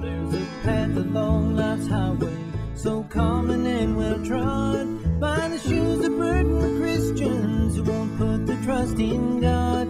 There's 0.00 0.32
a 0.32 0.46
path 0.62 0.96
along 0.96 1.56
life's 1.56 1.86
highway, 1.86 2.34
so 2.74 3.02
common 3.10 3.66
and 3.66 3.98
well 3.98 4.24
trod, 4.24 5.20
by 5.20 5.48
the 5.48 5.58
shoes 5.58 6.02
of 6.02 6.16
burdened 6.16 6.80
Christians 6.80 7.76
who 7.76 7.82
won't 7.82 8.16
put 8.16 8.46
their 8.46 8.62
trust 8.62 8.98
in 8.98 9.40
God. 9.40 9.88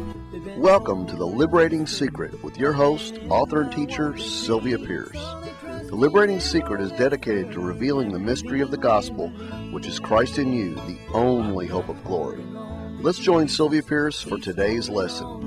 Welcome 0.58 1.06
to 1.06 1.14
The 1.14 1.26
Liberating 1.26 1.86
Secret 1.86 2.42
with 2.42 2.58
your 2.58 2.72
host, 2.72 3.20
author, 3.28 3.60
and 3.62 3.70
teacher, 3.70 4.18
Sylvia 4.18 4.80
Pierce. 4.80 5.12
The 5.12 5.94
Liberating 5.94 6.40
Secret 6.40 6.80
is 6.80 6.90
dedicated 6.92 7.52
to 7.52 7.60
revealing 7.60 8.10
the 8.10 8.18
mystery 8.18 8.62
of 8.62 8.72
the 8.72 8.78
gospel, 8.78 9.28
which 9.70 9.86
is 9.86 10.00
Christ 10.00 10.38
in 10.38 10.52
you, 10.52 10.74
the 10.74 10.98
only 11.14 11.68
hope 11.68 11.88
of 11.88 12.02
glory. 12.02 12.44
Let's 13.00 13.18
join 13.18 13.46
Sylvia 13.48 13.82
Pierce 13.82 14.20
for 14.20 14.38
today's 14.38 14.88
lesson. 14.88 15.40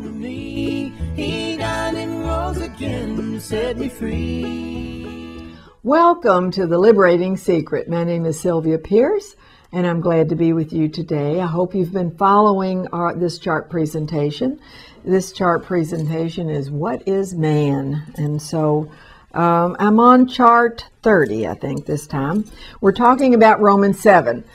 Set 3.43 3.77
me 3.77 3.89
free. 3.89 5.53
Welcome 5.83 6.49
to 6.51 6.65
The 6.65 6.77
Liberating 6.77 7.35
Secret. 7.35 7.89
My 7.89 8.05
name 8.05 8.25
is 8.25 8.39
Sylvia 8.39 8.77
Pierce, 8.77 9.35
and 9.73 9.85
I'm 9.85 9.99
glad 9.99 10.29
to 10.29 10.35
be 10.37 10.53
with 10.53 10.71
you 10.71 10.87
today. 10.87 11.41
I 11.41 11.45
hope 11.45 11.75
you've 11.75 11.91
been 11.91 12.15
following 12.15 12.87
our, 12.93 13.13
this 13.13 13.37
chart 13.37 13.69
presentation. 13.69 14.61
This 15.03 15.33
chart 15.33 15.65
presentation 15.65 16.49
is 16.49 16.71
What 16.71 17.05
is 17.05 17.35
Man? 17.35 18.03
And 18.15 18.41
so 18.41 18.89
um, 19.33 19.75
I'm 19.77 19.99
on 19.99 20.29
chart 20.29 20.85
30, 21.01 21.45
I 21.45 21.55
think, 21.55 21.85
this 21.85 22.07
time. 22.07 22.45
We're 22.79 22.93
talking 22.93 23.33
about 23.33 23.59
Romans 23.59 23.99
7. 23.99 24.45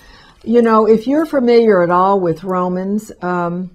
You 0.45 0.63
know, 0.63 0.89
if 0.89 1.07
you're 1.07 1.27
familiar 1.27 1.83
at 1.83 1.91
all 1.91 2.21
with 2.21 2.43
Romans, 2.43 3.13
um, 3.21 3.71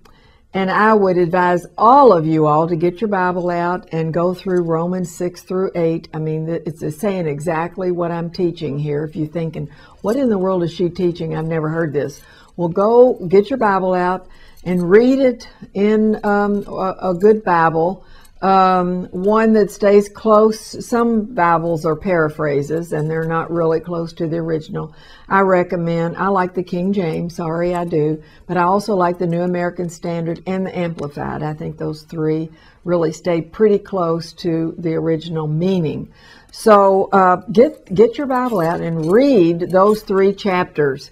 and 0.53 0.69
I 0.69 0.93
would 0.93 1.17
advise 1.17 1.65
all 1.77 2.13
of 2.13 2.27
you 2.27 2.45
all 2.45 2.67
to 2.67 2.75
get 2.75 3.01
your 3.01 3.07
Bible 3.07 3.49
out 3.49 3.89
and 3.91 4.13
go 4.13 4.33
through 4.35 4.63
Romans 4.63 5.13
6 5.15 5.41
through 5.41 5.71
8. 5.73 6.09
I 6.13 6.19
mean, 6.19 6.47
it's 6.47 6.99
saying 6.99 7.27
exactly 7.27 7.91
what 7.91 8.11
I'm 8.11 8.29
teaching 8.29 8.77
here. 8.77 9.03
If 9.03 9.15
you're 9.15 9.27
thinking, 9.27 9.69
what 10.01 10.15
in 10.15 10.29
the 10.29 10.37
world 10.37 10.63
is 10.63 10.71
she 10.71 10.89
teaching? 10.89 11.35
I've 11.35 11.45
never 11.45 11.69
heard 11.69 11.91
this. 11.91 12.21
Well, 12.55 12.69
go 12.69 13.13
get 13.27 13.49
your 13.49 13.57
Bible 13.57 13.95
out 13.95 14.27
and 14.63 14.89
read 14.89 15.19
it 15.19 15.49
in 15.73 16.23
um, 16.23 16.63
a, 16.67 17.09
a, 17.09 17.13
good 17.15 17.43
Bible 17.43 18.05
um, 18.43 19.05
one 19.11 19.53
that 19.53 19.71
stays 19.71 20.09
close. 20.09 20.85
Some 20.85 21.33
Bibles 21.33 21.85
are 21.85 21.95
paraphrases 21.95 22.91
and 22.91 23.09
they're 23.09 23.23
not 23.23 23.49
really 23.49 23.79
close 23.79 24.11
to 24.13 24.27
the 24.27 24.35
original. 24.35 24.93
I 25.29 25.39
recommend, 25.39 26.17
I 26.17 26.27
like 26.27 26.53
the 26.53 26.61
King 26.61 26.91
James, 26.91 27.37
sorry 27.37 27.73
I 27.73 27.85
do, 27.85 28.21
but 28.45 28.57
I 28.57 28.63
also 28.63 28.95
like 28.95 29.17
the 29.17 29.27
New 29.27 29.41
American 29.41 29.87
Standard 29.87 30.43
and 30.45 30.65
the 30.65 30.77
Amplified. 30.77 31.41
I 31.41 31.53
think 31.53 31.77
those 31.77 32.03
three 32.03 32.49
really 32.83 33.13
stay 33.13 33.41
pretty 33.41 33.79
close 33.79 34.33
to 34.33 34.75
the 34.77 34.93
original 34.95 35.47
meaning. 35.47 36.11
So 36.51 37.05
uh, 37.13 37.37
get, 37.49 37.95
get 37.95 38.17
your 38.17 38.27
Bible 38.27 38.59
out 38.59 38.81
and 38.81 39.09
read 39.09 39.71
those 39.71 40.03
three 40.03 40.33
chapters. 40.33 41.11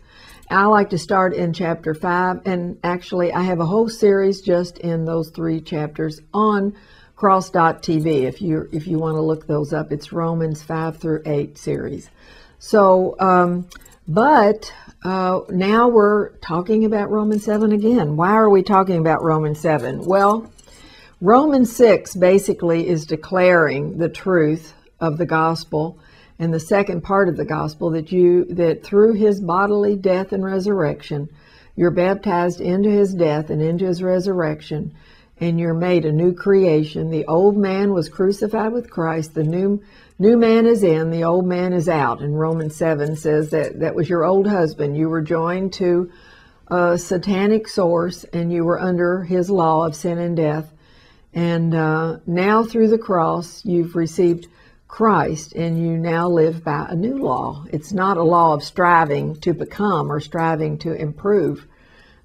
I 0.49 0.65
like 0.65 0.89
to 0.89 0.97
start 0.97 1.33
in 1.33 1.53
chapter 1.53 1.93
5, 1.93 2.41
and 2.45 2.77
actually, 2.83 3.31
I 3.31 3.43
have 3.43 3.61
a 3.61 3.65
whole 3.65 3.87
series 3.87 4.41
just 4.41 4.79
in 4.79 5.05
those 5.05 5.29
three 5.29 5.61
chapters 5.61 6.19
on 6.33 6.75
cross.tv 7.21 8.23
if 8.23 8.41
you 8.41 8.67
if 8.71 8.87
you 8.87 8.97
want 8.97 9.15
to 9.15 9.21
look 9.21 9.45
those 9.45 9.73
up. 9.73 9.91
It's 9.91 10.11
romans 10.11 10.63
5 10.63 10.97
through 10.97 11.21
8 11.23 11.55
series. 11.55 12.09
So 12.57 13.15
um, 13.19 13.69
but 14.07 14.73
uh, 15.03 15.41
now 15.49 15.87
we're 15.87 16.29
talking 16.37 16.83
about 16.83 17.11
romans 17.11 17.45
7 17.45 17.73
again. 17.73 18.17
Why 18.17 18.31
are 18.31 18.49
we 18.49 18.63
talking 18.63 18.97
about 18.97 19.21
romans 19.21 19.59
7 19.59 20.03
well 20.03 20.51
romans 21.21 21.75
6 21.75 22.15
basically 22.15 22.87
is 22.87 23.05
declaring 23.05 23.99
the 23.99 24.09
truth 24.09 24.73
of 24.99 25.19
the 25.19 25.27
gospel 25.27 25.99
and 26.39 26.51
the 26.51 26.59
second 26.59 27.03
part 27.03 27.29
of 27.29 27.37
the 27.37 27.45
gospel 27.45 27.91
that 27.91 28.11
you 28.11 28.45
that 28.45 28.83
through 28.83 29.13
his 29.13 29.39
bodily 29.39 29.95
death 29.95 30.31
and 30.33 30.43
resurrection 30.43 31.29
you're 31.75 31.91
baptized 31.91 32.59
into 32.59 32.89
his 32.89 33.13
death 33.13 33.51
and 33.51 33.61
into 33.61 33.85
his 33.85 34.01
resurrection 34.01 34.95
and 35.41 35.59
you're 35.59 35.73
made 35.73 36.05
a 36.05 36.11
new 36.11 36.33
creation. 36.33 37.09
The 37.09 37.25
old 37.25 37.57
man 37.57 37.91
was 37.93 38.07
crucified 38.07 38.71
with 38.71 38.91
Christ. 38.91 39.33
The 39.33 39.43
new 39.43 39.81
new 40.19 40.37
man 40.37 40.67
is 40.67 40.83
in, 40.83 41.09
the 41.09 41.23
old 41.23 41.47
man 41.47 41.73
is 41.73 41.89
out. 41.89 42.21
And 42.21 42.39
Romans 42.39 42.75
7 42.75 43.15
says 43.15 43.49
that 43.49 43.79
that 43.79 43.95
was 43.95 44.07
your 44.07 44.23
old 44.23 44.47
husband. 44.47 44.95
You 44.95 45.09
were 45.09 45.21
joined 45.21 45.73
to 45.73 46.11
a 46.67 46.95
satanic 46.95 47.67
source 47.67 48.23
and 48.25 48.53
you 48.53 48.63
were 48.63 48.79
under 48.79 49.23
his 49.23 49.49
law 49.49 49.87
of 49.87 49.95
sin 49.95 50.19
and 50.19 50.37
death. 50.37 50.71
And 51.33 51.73
uh, 51.73 52.19
now 52.27 52.63
through 52.63 52.89
the 52.89 52.99
cross, 52.99 53.65
you've 53.65 53.95
received 53.95 54.47
Christ 54.87 55.53
and 55.53 55.81
you 55.81 55.97
now 55.97 56.29
live 56.29 56.63
by 56.63 56.85
a 56.87 56.95
new 56.95 57.17
law. 57.17 57.65
It's 57.73 57.91
not 57.91 58.17
a 58.17 58.23
law 58.23 58.53
of 58.53 58.63
striving 58.63 59.37
to 59.37 59.53
become 59.53 60.11
or 60.11 60.19
striving 60.19 60.77
to 60.79 60.93
improve, 60.93 61.65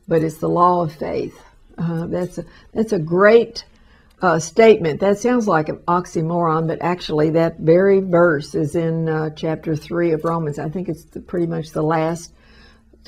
but 0.06 0.22
it's 0.22 0.36
the 0.36 0.50
law 0.50 0.82
of 0.82 0.92
faith. 0.92 1.40
Uh, 1.78 2.06
that's 2.06 2.38
a, 2.38 2.44
that's 2.72 2.92
a 2.92 2.98
great 2.98 3.64
uh, 4.22 4.38
statement. 4.38 5.00
That 5.00 5.18
sounds 5.18 5.46
like 5.46 5.68
an 5.68 5.76
oxymoron, 5.86 6.66
but 6.66 6.80
actually, 6.80 7.30
that 7.30 7.58
very 7.58 8.00
verse 8.00 8.54
is 8.54 8.74
in 8.74 9.08
uh, 9.08 9.30
chapter 9.30 9.76
three 9.76 10.12
of 10.12 10.24
Romans. 10.24 10.58
I 10.58 10.70
think 10.70 10.88
it's 10.88 11.04
the, 11.04 11.20
pretty 11.20 11.46
much 11.46 11.70
the 11.70 11.82
last 11.82 12.32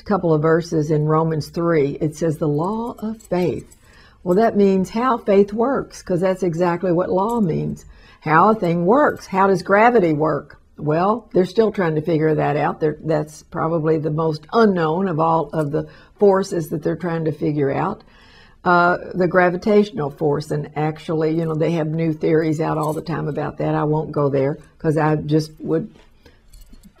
couple 0.05 0.33
of 0.33 0.41
verses 0.41 0.91
in 0.91 1.05
Romans 1.05 1.49
three. 1.49 1.97
It 1.99 2.15
says 2.15 2.37
the 2.37 2.47
law 2.47 2.95
of 2.99 3.21
faith. 3.21 3.75
Well, 4.23 4.35
that 4.35 4.55
means 4.55 4.89
how 4.89 5.17
faith 5.17 5.51
works, 5.51 6.03
because 6.03 6.21
that's 6.21 6.43
exactly 6.43 6.91
what 6.91 7.09
law 7.09 7.39
means. 7.39 7.85
How 8.21 8.49
a 8.49 8.55
thing 8.55 8.85
works. 8.85 9.25
How 9.25 9.47
does 9.47 9.63
gravity 9.63 10.13
work? 10.13 10.61
Well, 10.77 11.29
they're 11.33 11.45
still 11.45 11.71
trying 11.71 11.95
to 11.95 12.01
figure 12.01 12.35
that 12.35 12.55
out. 12.55 12.79
They're, 12.79 12.97
that's 13.01 13.43
probably 13.43 13.97
the 13.97 14.11
most 14.11 14.45
unknown 14.53 15.07
of 15.07 15.19
all 15.19 15.49
of 15.49 15.71
the 15.71 15.89
forces 16.17 16.69
that 16.69 16.83
they're 16.83 16.95
trying 16.95 17.25
to 17.25 17.31
figure 17.31 17.71
out 17.71 18.03
uh, 18.63 18.97
the 19.13 19.27
gravitational 19.27 20.09
force. 20.09 20.51
And 20.51 20.71
actually, 20.75 21.37
you 21.37 21.45
know, 21.45 21.55
they 21.55 21.71
have 21.71 21.87
new 21.87 22.13
theories 22.13 22.59
out 22.59 22.77
all 22.77 22.93
the 22.93 23.01
time 23.01 23.27
about 23.27 23.57
that. 23.57 23.75
I 23.75 23.83
won't 23.83 24.11
go 24.11 24.29
there 24.29 24.57
because 24.77 24.97
I 24.97 25.15
just 25.15 25.51
would 25.59 25.93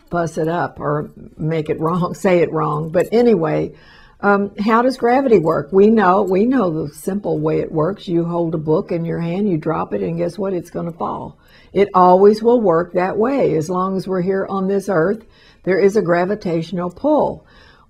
fuss 0.09 0.37
it 0.37 0.47
up 0.47 0.79
or 0.79 1.11
make 1.37 1.69
it 1.69 1.79
wrong, 1.81 2.13
say 2.13 2.39
it 2.39 2.51
wrong. 2.51 2.89
But 2.89 3.09
anyway, 3.11 3.75
um, 4.21 4.53
how 4.57 4.81
does 4.81 4.97
gravity 4.97 5.39
work? 5.39 5.69
We 5.71 5.89
know 5.89 6.23
we 6.23 6.45
know 6.45 6.87
the 6.87 6.93
simple 6.93 7.39
way 7.39 7.59
it 7.59 7.71
works. 7.71 8.07
You 8.07 8.25
hold 8.25 8.53
a 8.53 8.57
book 8.57 8.91
in 8.91 9.05
your 9.05 9.19
hand, 9.19 9.49
you 9.49 9.57
drop 9.57 9.93
it, 9.93 10.01
and 10.01 10.17
guess 10.17 10.37
what? 10.37 10.53
It's 10.53 10.71
going 10.71 10.91
to 10.91 10.97
fall. 10.97 11.37
It 11.71 11.89
always 11.93 12.43
will 12.43 12.59
work 12.59 12.93
that 12.93 13.17
way 13.17 13.55
as 13.55 13.69
long 13.69 13.95
as 13.95 14.07
we're 14.07 14.21
here 14.21 14.45
on 14.45 14.67
this 14.67 14.89
earth. 14.89 15.25
There 15.63 15.79
is 15.79 15.95
a 15.95 16.01
gravitational 16.01 16.89
pull. 16.89 17.45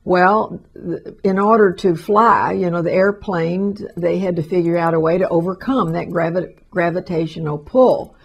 Well, 0.10 0.60
in 1.24 1.38
order 1.38 1.72
to 1.72 1.96
fly, 1.96 2.54
you 2.54 2.72
know, 2.72 2.82
the 2.82 2.92
airplane, 2.92 3.78
they 3.96 4.18
had 4.18 4.38
to 4.38 4.42
figure 4.42 4.76
out 4.76 4.96
a 4.96 5.00
way 5.00 5.20
to 5.20 5.30
overcome 5.30 5.92
that 5.92 6.10
gravi- 6.10 6.56
gravitational 6.72 7.60
pull. 7.60 8.16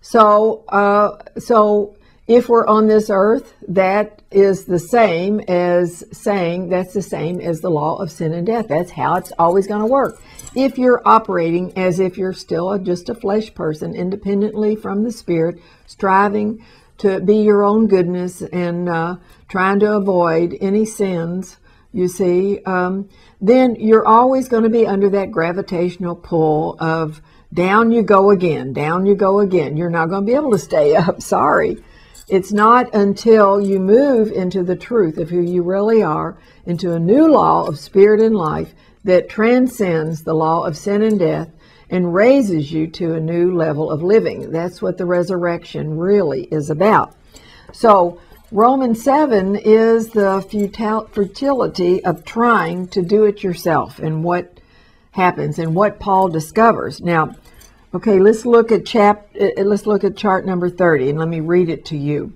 So, 0.00 0.64
uh, 0.70 1.18
so 1.38 1.96
if 2.26 2.48
we're 2.48 2.66
on 2.66 2.86
this 2.86 3.10
earth, 3.10 3.52
that 3.68 4.22
is 4.30 4.64
the 4.64 4.78
same 4.78 5.38
as 5.40 6.02
saying 6.12 6.70
that's 6.70 6.94
the 6.94 7.02
same 7.02 7.42
as 7.42 7.60
the 7.60 7.68
law 7.68 7.96
of 7.96 8.10
sin 8.10 8.32
and 8.32 8.46
death. 8.46 8.68
That's 8.68 8.92
how 8.92 9.16
it's 9.16 9.32
always 9.38 9.66
going 9.66 9.82
to 9.82 9.86
work. 9.86 10.22
If 10.54 10.78
you're 10.78 11.02
operating 11.04 11.76
as 11.76 12.00
if 12.00 12.16
you're 12.16 12.32
still 12.32 12.72
a, 12.72 12.78
just 12.78 13.10
a 13.10 13.14
flesh 13.14 13.52
person, 13.52 13.94
independently 13.94 14.76
from 14.76 15.04
the 15.04 15.12
spirit, 15.12 15.60
striving 15.84 16.64
to 16.96 17.20
be 17.20 17.36
your 17.36 17.64
own 17.64 17.86
goodness 17.86 18.40
and 18.40 18.88
uh, 18.88 19.16
trying 19.54 19.78
to 19.78 19.92
avoid 19.92 20.58
any 20.60 20.84
sins, 20.84 21.58
you 21.92 22.08
see, 22.08 22.60
um, 22.64 23.08
then 23.40 23.76
you're 23.76 24.04
always 24.04 24.48
going 24.48 24.64
to 24.64 24.68
be 24.68 24.84
under 24.84 25.08
that 25.10 25.30
gravitational 25.30 26.16
pull 26.16 26.76
of 26.80 27.22
down 27.52 27.92
you 27.92 28.02
go 28.02 28.32
again, 28.32 28.72
down 28.72 29.06
you 29.06 29.14
go 29.14 29.38
again. 29.38 29.76
You're 29.76 29.90
not 29.90 30.08
going 30.08 30.22
to 30.22 30.26
be 30.26 30.34
able 30.34 30.50
to 30.50 30.58
stay 30.58 30.96
up. 30.96 31.22
Sorry. 31.22 31.76
It's 32.26 32.50
not 32.50 32.92
until 32.96 33.60
you 33.60 33.78
move 33.78 34.32
into 34.32 34.64
the 34.64 34.74
truth 34.74 35.18
of 35.18 35.30
who 35.30 35.40
you 35.40 35.62
really 35.62 36.02
are, 36.02 36.36
into 36.66 36.92
a 36.92 36.98
new 36.98 37.30
law 37.30 37.64
of 37.64 37.78
spirit 37.78 38.20
and 38.20 38.34
life 38.34 38.74
that 39.04 39.28
transcends 39.28 40.24
the 40.24 40.34
law 40.34 40.64
of 40.64 40.76
sin 40.76 41.00
and 41.00 41.16
death 41.16 41.48
and 41.90 42.12
raises 42.12 42.72
you 42.72 42.88
to 42.88 43.14
a 43.14 43.20
new 43.20 43.54
level 43.54 43.88
of 43.88 44.02
living. 44.02 44.50
That's 44.50 44.82
what 44.82 44.98
the 44.98 45.06
resurrection 45.06 45.96
really 45.96 46.48
is 46.50 46.70
about. 46.70 47.14
So, 47.72 48.18
Romans 48.52 49.02
7 49.02 49.56
is 49.56 50.10
the 50.10 50.44
futility 50.48 52.04
of 52.04 52.24
trying 52.26 52.86
to 52.88 53.00
do 53.00 53.24
it 53.24 53.42
yourself 53.42 53.98
and 53.98 54.22
what 54.22 54.60
happens 55.12 55.58
and 55.58 55.74
what 55.74 55.98
Paul 55.98 56.28
discovers. 56.28 57.00
Now, 57.00 57.34
okay, 57.94 58.18
let's 58.18 58.44
look 58.44 58.70
at 58.70 58.84
chap 58.84 59.28
uh, 59.40 59.62
let's 59.62 59.86
look 59.86 60.04
at 60.04 60.16
chart 60.16 60.44
number 60.44 60.68
30 60.68 61.10
and 61.10 61.18
let 61.18 61.28
me 61.28 61.40
read 61.40 61.70
it 61.70 61.86
to 61.86 61.96
you. 61.96 62.34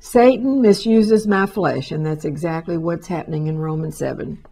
Satan 0.00 0.62
misuses 0.62 1.26
my 1.26 1.44
flesh 1.44 1.90
and 1.90 2.06
that's 2.06 2.24
exactly 2.24 2.78
what's 2.78 3.08
happening 3.08 3.46
in 3.46 3.58
Romans 3.58 3.98
7. 3.98 4.42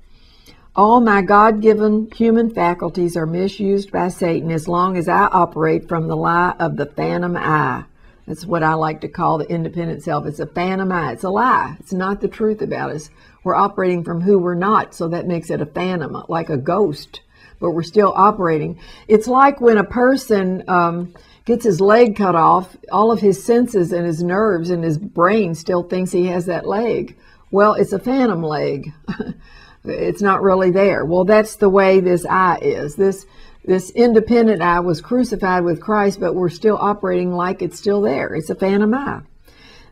All 0.77 1.01
my 1.01 1.23
God 1.23 1.63
given 1.63 2.11
human 2.15 2.51
faculties 2.51 3.17
are 3.17 3.27
misused 3.27 3.91
by 3.91 4.09
Satan 4.09 4.51
as 4.53 4.69
long 4.69 4.99
as 4.99 5.09
I 5.09 5.25
operate 5.25 5.89
from 5.89 6.07
the 6.07 6.17
lie 6.17 6.55
of 6.61 6.77
the 6.77 6.87
phantom 6.87 7.35
I. 7.35 7.85
That's 8.29 8.45
what 8.45 8.63
I 8.63 8.75
like 8.75 9.01
to 9.01 9.09
call 9.09 9.39
the 9.39 9.49
independent 9.49 10.03
self. 10.03 10.27
It's 10.27 10.39
a 10.39 10.47
phantom. 10.47 10.93
It's 10.93 11.25
a 11.25 11.31
lie. 11.31 11.77
It's 11.81 11.95
not 11.95 12.21
the 12.21 12.29
truth 12.29 12.61
about 12.61 12.91
us. 12.91 13.09
We're 13.43 13.55
operating 13.55 14.05
from 14.05 14.21
who 14.21 14.39
we're 14.39 14.55
not, 14.55 14.95
so 14.95 15.09
that 15.09 15.27
makes 15.27 15.49
it 15.49 15.63
a 15.63 15.67
phantom, 15.67 16.25
like 16.29 16.51
a 16.51 16.59
ghost. 16.59 17.23
But 17.59 17.71
we're 17.71 17.83
still 17.83 18.13
operating. 18.15 18.79
It's 19.09 19.29
like 19.29 19.63
when 19.63 19.79
a 19.79 19.85
person 19.85 20.63
um, 20.69 21.15
gets 21.47 21.65
his 21.65 21.81
leg 21.81 22.17
cut 22.17 22.35
off, 22.35 22.77
all 22.93 23.11
of 23.11 23.21
his 23.21 23.43
senses 23.43 23.93
and 23.93 24.05
his 24.05 24.23
nerves 24.23 24.69
and 24.69 24.85
his 24.85 24.99
brain 24.99 25.55
still 25.55 25.83
thinks 25.83 26.13
he 26.13 26.27
has 26.27 26.45
that 26.47 26.67
leg. 26.67 27.17
Well, 27.51 27.73
it's 27.73 27.95
a 27.95 27.99
phantom 27.99 28.43
leg. 28.43 28.93
it's 29.85 30.21
not 30.21 30.43
really 30.43 30.71
there. 30.71 31.07
Well, 31.07 31.25
that's 31.25 31.57
the 31.57 31.71
way 31.71 32.01
this 32.01 32.27
I 32.27 32.59
is. 32.59 32.95
This 32.95 33.25
this 33.69 33.91
independent 33.91 34.63
I 34.63 34.81
was 34.81 35.03
crucified 35.03 35.63
with 35.63 35.79
Christ, 35.79 36.19
but 36.19 36.35
we're 36.35 36.49
still 36.49 36.79
operating 36.81 37.35
like 37.35 37.61
it's 37.61 37.79
still 37.79 38.01
there. 38.01 38.35
It's 38.35 38.49
a 38.49 38.55
phantom 38.55 38.95
I. 38.95 39.21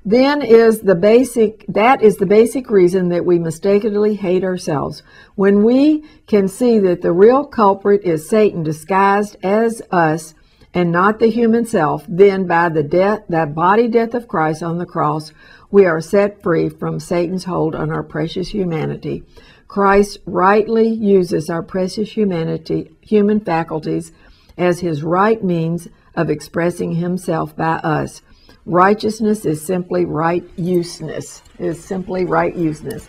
Then 0.02 0.40
is 0.40 0.80
the 0.80 0.94
basic 0.94 1.66
that 1.68 2.00
is 2.00 2.16
the 2.16 2.24
basic 2.24 2.70
reason 2.70 3.10
that 3.10 3.26
we 3.26 3.38
mistakenly 3.38 4.14
hate 4.14 4.44
ourselves. 4.44 5.02
When 5.34 5.62
we 5.62 6.04
can 6.26 6.48
see 6.48 6.78
that 6.78 7.02
the 7.02 7.12
real 7.12 7.44
culprit 7.44 8.02
is 8.02 8.26
Satan 8.26 8.62
disguised 8.62 9.36
as 9.42 9.82
us 9.90 10.32
and 10.72 10.90
not 10.90 11.18
the 11.18 11.30
human 11.30 11.66
self, 11.66 12.02
then 12.08 12.46
by 12.46 12.70
the 12.70 12.82
death 12.82 13.24
that 13.28 13.54
body 13.54 13.88
death 13.88 14.14
of 14.14 14.26
Christ 14.26 14.62
on 14.62 14.78
the 14.78 14.86
cross, 14.86 15.32
we 15.70 15.84
are 15.84 16.00
set 16.00 16.42
free 16.42 16.70
from 16.70 16.98
Satan's 16.98 17.44
hold 17.44 17.74
on 17.74 17.90
our 17.90 18.02
precious 18.02 18.48
humanity. 18.48 19.24
Christ 19.68 20.18
rightly 20.26 20.88
uses 20.88 21.50
our 21.50 21.62
precious 21.62 22.12
humanity, 22.12 22.90
human 23.00 23.40
faculties 23.40 24.12
as 24.56 24.80
his 24.80 25.02
right 25.02 25.42
means 25.42 25.88
of 26.14 26.30
expressing 26.30 26.94
himself 26.94 27.54
by 27.56 27.74
us. 27.76 28.22
Righteousness 28.64 29.44
is 29.44 29.64
simply 29.64 30.04
right 30.04 30.44
useness, 30.56 31.42
is 31.58 31.82
simply 31.82 32.24
right 32.24 32.54
useness. 32.54 33.08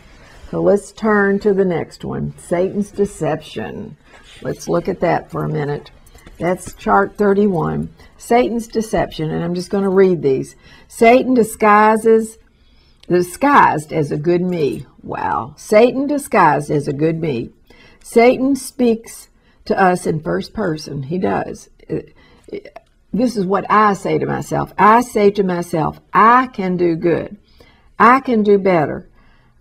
So 0.51 0.61
let's 0.61 0.91
turn 0.91 1.39
to 1.39 1.53
the 1.53 1.65
next 1.65 2.05
one 2.05 2.33
Satan's 2.37 2.91
deception. 2.91 3.97
Let's 4.41 4.67
look 4.67 4.87
at 4.87 4.99
that 5.01 5.29
for 5.29 5.43
a 5.43 5.49
minute. 5.49 5.91
That's 6.39 6.73
chart 6.73 7.17
31. 7.17 7.93
Satan's 8.17 8.67
deception, 8.67 9.31
and 9.31 9.43
I'm 9.43 9.55
just 9.55 9.71
going 9.71 9.83
to 9.83 9.89
read 9.89 10.21
these. 10.21 10.55
Satan 10.87 11.33
disguises 11.33 12.37
disguised 13.07 13.93
as 13.93 14.11
a 14.11 14.17
good 14.17 14.41
me. 14.41 14.85
Wow. 15.01 15.53
Satan 15.57 16.07
disguised 16.07 16.69
as 16.69 16.87
a 16.87 16.93
good 16.93 17.19
me. 17.19 17.51
Satan 18.03 18.55
speaks 18.55 19.29
to 19.65 19.79
us 19.79 20.05
in 20.05 20.21
first 20.21 20.53
person. 20.53 21.03
He 21.03 21.17
does. 21.17 21.69
This 23.13 23.37
is 23.37 23.45
what 23.45 23.65
I 23.69 23.93
say 23.93 24.17
to 24.17 24.25
myself. 24.25 24.73
I 24.77 25.01
say 25.01 25.31
to 25.31 25.43
myself, 25.43 25.99
I 26.13 26.47
can 26.47 26.77
do 26.77 26.95
good. 26.95 27.37
I 27.97 28.19
can 28.19 28.43
do 28.43 28.57
better. 28.57 29.09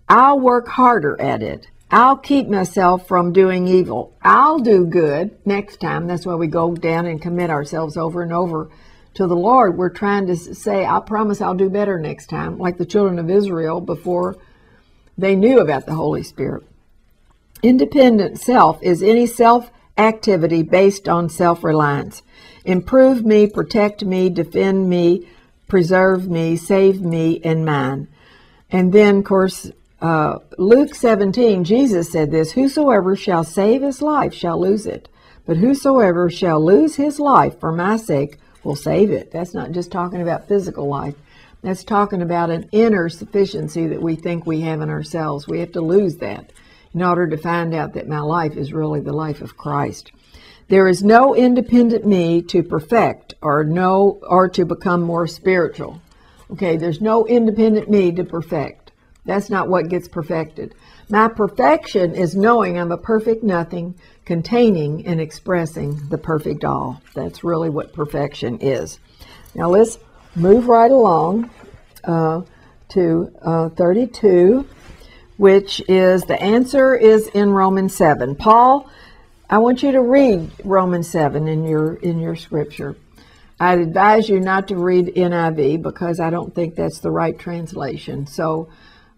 I'll 0.09 0.39
work 0.39 0.69
harder 0.69 1.21
at 1.21 1.43
it. 1.43 1.69
I'll 1.91 2.17
keep 2.17 2.49
myself 2.49 3.07
from 3.07 3.33
doing 3.33 3.69
evil. 3.69 4.17
I'll 4.23 4.59
do 4.59 4.87
good 4.87 5.39
next 5.47 5.81
time. 5.81 6.07
That's 6.07 6.27
why 6.27 6.35
we 6.35 6.49
go 6.49 6.75
down 6.75 7.07
and 7.07 7.23
commit 7.23 7.49
ourselves 7.49 7.97
over 7.97 8.23
and 8.23 8.33
over 8.33 8.71
to 9.17 9.27
the 9.27 9.37
Lord, 9.37 9.77
we're 9.77 9.89
trying 9.89 10.27
to 10.27 10.37
say, 10.37 10.85
I 10.85 11.01
promise 11.01 11.41
I'll 11.41 11.55
do 11.55 11.71
better 11.71 11.99
next 11.99 12.27
time, 12.27 12.59
like 12.59 12.77
the 12.77 12.85
children 12.85 13.19
of 13.19 13.31
Israel 13.31 13.81
before 13.81 14.37
they 15.17 15.35
knew 15.35 15.59
about 15.59 15.87
the 15.87 15.95
Holy 15.95 16.23
Spirit. 16.23 16.65
Independent 17.63 18.39
self 18.39 18.83
is 18.83 19.03
any 19.03 19.27
self 19.27 19.71
activity 19.97 20.63
based 20.63 21.09
on 21.09 21.31
self 21.31 21.65
reliance. 21.65 22.23
Improve 22.67 23.25
me, 23.25 23.47
protect 23.47 24.05
me, 24.05 24.29
defend 24.29 24.91
me, 24.91 25.27
preserve 25.67 26.29
me, 26.29 26.55
save 26.57 27.01
me, 27.01 27.41
and 27.43 27.65
mine. 27.65 28.09
And 28.71 28.93
then, 28.93 29.19
of 29.19 29.25
course, 29.25 29.71
uh, 30.03 30.41
Luke 30.59 30.95
17, 30.95 31.65
Jesus 31.65 32.13
said 32.13 32.31
this 32.31 32.53
Whosoever 32.53 33.17
shall 33.17 33.45
save 33.45 33.81
his 33.81 34.03
life 34.03 34.35
shall 34.35 34.61
lose 34.61 34.85
it, 34.85 35.09
but 35.47 35.57
whosoever 35.57 36.29
shall 36.29 36.63
lose 36.63 36.97
his 36.97 37.19
life 37.19 37.59
for 37.59 37.73
my 37.73 37.97
sake 37.97 38.39
will 38.67 38.77
save 38.77 39.11
it. 39.11 39.31
That's 39.31 39.55
not 39.55 39.71
just 39.71 39.93
talking 39.93 40.21
about 40.21 40.49
physical 40.49 40.89
life. 40.89 41.15
That's 41.63 41.85
talking 41.85 42.21
about 42.21 42.51
an 42.51 42.69
inner 42.73 43.09
sufficiency 43.09 43.87
that 43.87 44.03
we 44.03 44.17
think 44.17 44.45
we 44.45 44.61
have 44.63 44.81
in 44.81 44.91
ourselves. 44.91 45.49
We 45.49 45.61
have 45.61 45.73
to 45.73 45.81
lose 45.81 46.17
that 46.17 46.53
in 46.93 47.03
order 47.03 47.29
to 47.29 47.37
find 47.37 47.75
out 47.75 47.95
that 47.95 48.09
my 48.09 48.21
life 48.21 48.57
is 48.57 48.73
really 48.73 49.01
the 49.01 49.13
life 49.13 49.41
of 49.41 49.57
Christ. 49.57 50.11
There 50.69 50.89
is 50.89 51.03
no 51.03 51.35
independent 51.35 52.05
me 52.05 52.43
to 52.43 52.63
perfect 52.63 53.35
or 53.41 53.63
no 53.63 54.19
or 54.29 54.49
to 54.49 54.65
become 54.65 55.03
more 55.03 55.29
spiritual. 55.29 56.01
Okay, 56.51 56.77
there's 56.77 57.01
no 57.01 57.27
independent 57.27 57.89
me 57.89 58.13
to 58.13 58.25
perfect. 58.25 58.93
That's 59.25 59.51
not 59.51 59.69
what 59.69 59.89
gets 59.89 60.09
perfected. 60.09 60.75
My 61.09 61.29
perfection 61.29 62.15
is 62.15 62.35
knowing 62.35 62.79
I'm 62.79 62.93
a 62.93 62.99
perfect 62.99 63.45
nothing, 63.45 63.95
containing 64.27 65.07
and 65.07 65.21
expressing 65.21 66.09
the 66.09 66.19
perfect 66.19 66.65
all. 66.65 67.01
That's 67.15 67.43
really 67.43 67.71
what 67.71 67.95
perfection 67.95 68.59
is. 68.61 68.99
Now 69.55 69.71
let's 69.71 69.99
move 70.35 70.69
right 70.69 70.91
along 70.91 71.51
uh, 72.05 72.43
to 72.91 73.33
uh, 73.41 73.69
32, 73.71 74.67
which 75.39 75.81
is 75.89 76.25
the 76.25 76.41
answer 76.43 76.95
is 76.95 77.29
in 77.29 77.51
Romans 77.51 77.95
7. 77.95 78.35
Paul, 78.35 78.91
I 79.49 79.59
want 79.59 79.83
you 79.83 79.93
to 79.93 80.03
read 80.03 80.51
Romans 80.65 81.09
7 81.09 81.47
in 81.47 81.65
your 81.65 81.95
in 81.95 82.19
your 82.19 82.35
scripture. 82.35 82.97
I'd 83.59 83.79
advise 83.79 84.29
you 84.29 84.41
not 84.41 84.69
to 84.69 84.77
read 84.77 85.15
NIV 85.15 85.81
because 85.81 86.21
I 86.21 86.31
don't 86.31 86.55
think 86.55 86.75
that's 86.75 86.99
the 86.99 87.11
right 87.11 87.39
translation. 87.39 88.27
So 88.27 88.69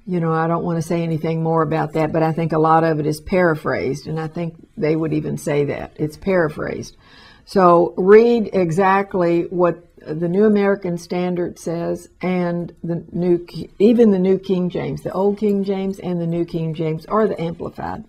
you 0.08 0.20
know, 0.20 0.32
I 0.32 0.46
don't 0.46 0.64
want 0.64 0.78
to 0.78 0.88
say 0.88 1.02
anything 1.02 1.42
more 1.42 1.60
about 1.60 1.92
that, 1.92 2.14
but 2.14 2.22
I 2.22 2.32
think 2.32 2.52
a 2.52 2.58
lot 2.58 2.82
of 2.82 2.98
it 2.98 3.04
is 3.04 3.20
paraphrased, 3.20 4.06
and 4.06 4.18
I 4.18 4.26
think 4.26 4.54
they 4.74 4.96
would 4.96 5.12
even 5.12 5.36
say 5.36 5.66
that 5.66 5.92
it's 5.96 6.16
paraphrased. 6.16 6.96
So 7.44 7.92
read 7.98 8.48
exactly 8.54 9.42
what 9.42 9.84
the 9.98 10.28
New 10.28 10.46
American 10.46 10.96
Standard 10.96 11.58
says, 11.58 12.08
and 12.22 12.74
the 12.82 13.04
new, 13.12 13.46
even 13.78 14.10
the 14.10 14.18
New 14.18 14.38
King 14.38 14.70
James, 14.70 15.02
the 15.02 15.12
Old 15.12 15.36
King 15.36 15.62
James 15.62 15.98
and 15.98 16.18
the 16.18 16.26
New 16.26 16.46
King 16.46 16.72
James, 16.72 17.04
or 17.04 17.28
the 17.28 17.38
Amplified. 17.38 18.04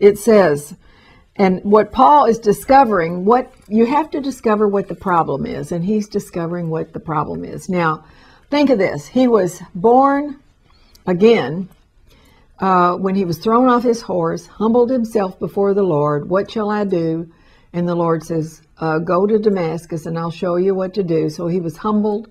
It 0.00 0.18
says, 0.18 0.74
and 1.36 1.62
what 1.62 1.92
Paul 1.92 2.24
is 2.24 2.38
discovering, 2.38 3.26
what 3.26 3.52
you 3.68 3.84
have 3.84 4.10
to 4.12 4.20
discover 4.22 4.66
what 4.66 4.88
the 4.88 4.94
problem 4.94 5.44
is, 5.44 5.72
and 5.72 5.84
he's 5.84 6.08
discovering 6.08 6.70
what 6.70 6.94
the 6.94 7.00
problem 7.00 7.44
is. 7.44 7.68
Now, 7.68 8.04
think 8.48 8.70
of 8.70 8.78
this: 8.78 9.06
he 9.06 9.28
was 9.28 9.60
born 9.74 10.38
Again, 11.06 11.68
uh, 12.60 12.96
when 12.96 13.14
he 13.14 13.24
was 13.24 13.38
thrown 13.38 13.68
off 13.68 13.82
his 13.82 14.02
horse, 14.02 14.46
humbled 14.46 14.90
himself 14.90 15.38
before 15.38 15.74
the 15.74 15.82
Lord, 15.82 16.28
What 16.28 16.50
shall 16.50 16.70
I 16.70 16.84
do? 16.84 17.30
And 17.72 17.88
the 17.88 17.94
Lord 17.94 18.22
says, 18.22 18.62
uh, 18.78 18.98
Go 18.98 19.26
to 19.26 19.38
Damascus 19.38 20.06
and 20.06 20.18
I'll 20.18 20.30
show 20.30 20.56
you 20.56 20.74
what 20.74 20.94
to 20.94 21.02
do. 21.02 21.28
So 21.28 21.48
he 21.48 21.60
was 21.60 21.78
humbled 21.78 22.28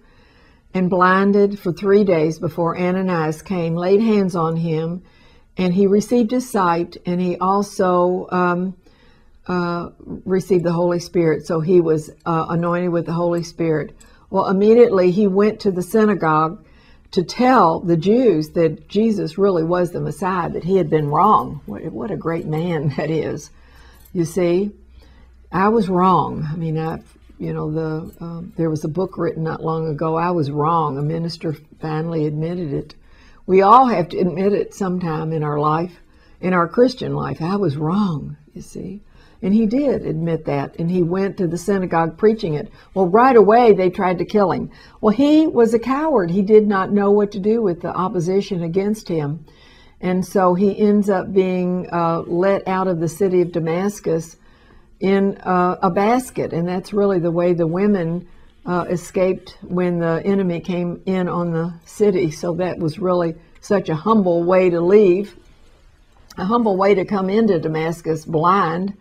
and 0.73 0.89
blinded 0.89 1.59
for 1.59 1.73
three 1.73 2.05
days 2.05 2.39
before 2.39 2.79
Ananias 2.79 3.41
came, 3.41 3.75
laid 3.75 4.01
hands 4.01 4.35
on 4.35 4.55
him, 4.55 5.03
and 5.57 5.73
he 5.73 5.85
received 5.85 6.31
his 6.31 6.49
sight, 6.49 6.95
and 7.05 7.19
he 7.19 7.37
also 7.37 8.27
um, 8.31 8.77
uh, 9.47 9.89
received 9.99 10.63
the 10.63 10.71
Holy 10.71 10.99
Spirit. 10.99 11.45
So 11.45 11.59
he 11.59 11.81
was 11.81 12.09
uh, 12.25 12.45
anointed 12.49 12.91
with 12.91 13.05
the 13.05 13.11
Holy 13.11 13.43
Spirit. 13.43 13.93
Well, 14.29 14.47
immediately 14.47 15.11
he 15.11 15.27
went 15.27 15.59
to 15.61 15.71
the 15.71 15.83
synagogue 15.83 16.65
to 17.11 17.23
tell 17.23 17.79
the 17.79 17.97
Jews 17.97 18.51
that 18.51 18.87
Jesus 18.87 19.37
really 19.37 19.63
was 19.63 19.91
the 19.91 19.99
Messiah, 19.99 20.49
that 20.49 20.63
he 20.63 20.77
had 20.77 20.89
been 20.89 21.07
wrong. 21.07 21.61
What, 21.65 21.83
what 21.91 22.11
a 22.11 22.17
great 22.17 22.45
man 22.45 22.89
that 22.97 23.09
is. 23.09 23.49
You 24.13 24.25
see, 24.25 24.71
I 25.51 25.69
was 25.69 25.89
wrong. 25.89 26.47
I 26.51 26.55
mean, 26.55 26.77
I, 26.77 27.01
you 27.37 27.53
know, 27.53 27.71
the 27.71 28.23
um, 28.23 28.53
there 28.55 28.69
was 28.69 28.83
a 28.83 28.89
book 28.89 29.17
written 29.17 29.43
not 29.43 29.63
long 29.63 29.87
ago. 29.87 30.15
I 30.15 30.31
was 30.31 30.51
wrong. 30.51 30.97
A 30.97 31.01
minister 31.01 31.55
finally 31.79 32.25
admitted 32.25 32.73
it. 32.73 32.95
We 33.45 33.61
all 33.61 33.87
have 33.87 34.09
to 34.09 34.19
admit 34.19 34.53
it 34.53 34.73
sometime 34.73 35.33
in 35.33 35.43
our 35.43 35.59
life, 35.59 35.99
in 36.39 36.53
our 36.53 36.67
Christian 36.67 37.15
life. 37.15 37.41
I 37.41 37.55
was 37.55 37.77
wrong. 37.77 38.37
You 38.53 38.61
see. 38.61 39.01
And 39.43 39.53
he 39.53 39.65
did 39.65 40.05
admit 40.05 40.45
that, 40.45 40.75
and 40.77 40.91
he 40.91 41.01
went 41.01 41.37
to 41.37 41.47
the 41.47 41.57
synagogue 41.57 42.17
preaching 42.17 42.53
it. 42.53 42.71
Well, 42.93 43.07
right 43.07 43.35
away 43.35 43.73
they 43.73 43.89
tried 43.89 44.19
to 44.19 44.25
kill 44.25 44.51
him. 44.51 44.69
Well, 45.01 45.15
he 45.15 45.47
was 45.47 45.73
a 45.73 45.79
coward. 45.79 46.29
He 46.29 46.43
did 46.43 46.67
not 46.67 46.91
know 46.91 47.09
what 47.09 47.31
to 47.31 47.39
do 47.39 47.61
with 47.61 47.81
the 47.81 47.89
opposition 47.89 48.61
against 48.61 49.07
him. 49.07 49.45
And 49.99 50.25
so 50.25 50.53
he 50.53 50.77
ends 50.77 51.09
up 51.09 51.33
being 51.33 51.87
uh, 51.91 52.21
let 52.21 52.67
out 52.67 52.87
of 52.87 52.99
the 52.99 53.07
city 53.07 53.41
of 53.41 53.51
Damascus 53.51 54.35
in 54.99 55.37
uh, 55.37 55.77
a 55.81 55.89
basket. 55.89 56.53
And 56.53 56.67
that's 56.67 56.93
really 56.93 57.19
the 57.19 57.31
way 57.31 57.53
the 57.53 57.67
women 57.67 58.27
uh, 58.65 58.85
escaped 58.89 59.57
when 59.61 59.99
the 59.99 60.21
enemy 60.23 60.59
came 60.59 61.01
in 61.07 61.27
on 61.27 61.51
the 61.51 61.73
city. 61.85 62.29
So 62.29 62.53
that 62.55 62.77
was 62.77 62.99
really 62.99 63.35
such 63.59 63.89
a 63.89 63.95
humble 63.95 64.43
way 64.43 64.69
to 64.69 64.81
leave, 64.81 65.35
a 66.37 66.45
humble 66.45 66.77
way 66.77 66.93
to 66.93 67.05
come 67.05 67.29
into 67.29 67.59
Damascus 67.59 68.23
blind 68.23 68.95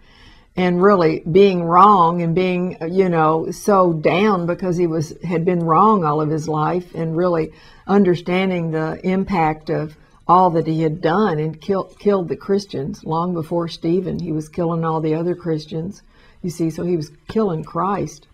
and 0.60 0.82
really 0.82 1.20
being 1.20 1.62
wrong 1.62 2.20
and 2.20 2.34
being 2.34 2.76
you 2.90 3.08
know 3.08 3.50
so 3.50 3.94
down 3.94 4.44
because 4.44 4.76
he 4.76 4.86
was 4.86 5.14
had 5.24 5.42
been 5.42 5.60
wrong 5.60 6.04
all 6.04 6.20
of 6.20 6.28
his 6.28 6.46
life 6.46 6.94
and 6.94 7.16
really 7.16 7.50
understanding 7.86 8.70
the 8.70 9.00
impact 9.02 9.70
of 9.70 9.96
all 10.28 10.50
that 10.50 10.66
he 10.66 10.82
had 10.82 11.00
done 11.00 11.38
and 11.38 11.62
killed 11.62 11.98
killed 11.98 12.28
the 12.28 12.36
Christians. 12.36 13.02
Long 13.04 13.32
before 13.32 13.68
Stephen 13.68 14.18
he 14.18 14.32
was 14.32 14.50
killing 14.50 14.84
all 14.84 15.00
the 15.00 15.14
other 15.14 15.34
Christians. 15.34 16.02
You 16.42 16.50
see 16.50 16.68
so 16.68 16.84
he 16.84 16.96
was 16.96 17.10
killing 17.26 17.64
Christ. 17.64 18.26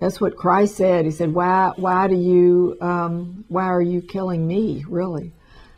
That's 0.00 0.20
what 0.20 0.36
Christ 0.36 0.74
said. 0.74 1.04
He 1.04 1.12
said 1.12 1.32
why 1.32 1.72
why 1.76 2.08
do 2.08 2.16
you 2.16 2.76
um, 2.80 3.44
why 3.46 3.66
are 3.66 3.80
you 3.80 4.02
killing 4.02 4.48
me 4.48 4.84
really? 4.88 5.30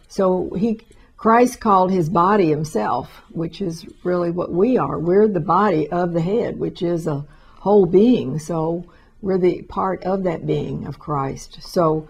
So 0.09 0.49
he 0.57 0.81
Christ 1.19 1.59
called 1.59 1.91
his 1.91 2.09
body 2.09 2.49
himself, 2.49 3.23
which 3.31 3.61
is 3.61 3.85
really 4.05 4.31
what 4.31 4.53
we 4.53 4.79
are. 4.79 5.01
We're 5.01 5.27
the 5.27 5.41
body 5.41 5.91
of 5.91 6.13
the 6.13 6.21
head, 6.21 6.61
which 6.61 6.81
is 6.81 7.09
a 7.09 7.27
whole 7.59 7.87
being. 7.87 8.39
So 8.39 8.85
we're 9.21 9.37
the 9.37 9.63
part 9.63 10.05
of 10.05 10.23
that 10.23 10.47
being 10.47 10.87
of 10.87 11.01
Christ. 11.01 11.61
So 11.61 12.09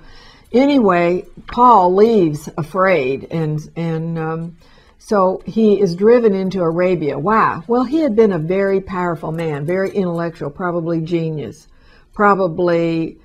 anyway, 0.52 1.24
Paul 1.46 1.94
leaves 1.94 2.50
afraid, 2.58 3.28
and 3.30 3.58
and 3.76 4.18
um, 4.18 4.56
so 4.98 5.42
he 5.46 5.80
is 5.80 5.96
driven 5.96 6.34
into 6.34 6.60
Arabia. 6.60 7.18
Why? 7.18 7.62
Well, 7.66 7.84
he 7.84 8.00
had 8.00 8.14
been 8.14 8.32
a 8.32 8.38
very 8.38 8.82
powerful 8.82 9.32
man, 9.32 9.64
very 9.64 9.90
intellectual, 9.90 10.50
probably 10.50 11.00
genius, 11.00 11.66
probably. 12.12 13.18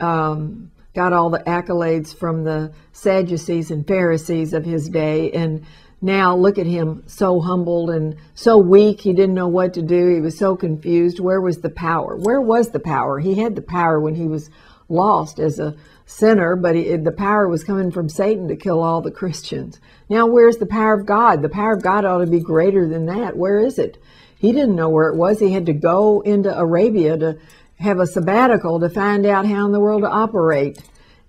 Um, 0.00 0.72
got 0.94 1.12
all 1.12 1.30
the 1.30 1.38
accolades 1.40 2.14
from 2.14 2.44
the 2.44 2.72
Sadducees 2.92 3.70
and 3.70 3.86
Pharisees 3.86 4.52
of 4.52 4.64
his 4.64 4.88
day. 4.88 5.30
And 5.32 5.64
now 6.02 6.34
look 6.34 6.58
at 6.58 6.66
him, 6.66 7.02
so 7.06 7.40
humbled 7.40 7.90
and 7.90 8.16
so 8.34 8.56
weak. 8.58 9.00
He 9.00 9.12
didn't 9.12 9.34
know 9.34 9.48
what 9.48 9.74
to 9.74 9.82
do. 9.82 10.14
He 10.14 10.20
was 10.20 10.38
so 10.38 10.56
confused. 10.56 11.20
Where 11.20 11.40
was 11.40 11.58
the 11.58 11.70
power? 11.70 12.16
Where 12.16 12.40
was 12.40 12.70
the 12.70 12.80
power? 12.80 13.18
He 13.18 13.34
had 13.34 13.54
the 13.54 13.62
power 13.62 14.00
when 14.00 14.14
he 14.14 14.26
was 14.26 14.50
lost 14.88 15.38
as 15.38 15.58
a 15.60 15.76
sinner, 16.06 16.56
but 16.56 16.74
he, 16.74 16.96
the 16.96 17.12
power 17.12 17.48
was 17.48 17.62
coming 17.62 17.92
from 17.92 18.08
Satan 18.08 18.48
to 18.48 18.56
kill 18.56 18.82
all 18.82 19.00
the 19.00 19.12
Christians. 19.12 19.78
Now, 20.08 20.26
where's 20.26 20.56
the 20.56 20.66
power 20.66 20.94
of 20.94 21.06
God? 21.06 21.42
The 21.42 21.48
power 21.48 21.74
of 21.74 21.82
God 21.82 22.04
ought 22.04 22.18
to 22.18 22.26
be 22.26 22.40
greater 22.40 22.88
than 22.88 23.06
that. 23.06 23.36
Where 23.36 23.60
is 23.60 23.78
it? 23.78 24.02
He 24.36 24.52
didn't 24.52 24.74
know 24.74 24.88
where 24.88 25.08
it 25.08 25.16
was. 25.16 25.38
He 25.38 25.52
had 25.52 25.66
to 25.66 25.74
go 25.74 26.22
into 26.22 26.56
Arabia 26.56 27.16
to 27.18 27.38
have 27.80 27.98
a 27.98 28.06
sabbatical 28.06 28.80
to 28.80 28.90
find 28.90 29.24
out 29.26 29.46
how 29.46 29.66
in 29.66 29.72
the 29.72 29.80
world 29.80 30.02
to 30.02 30.08
operate 30.08 30.78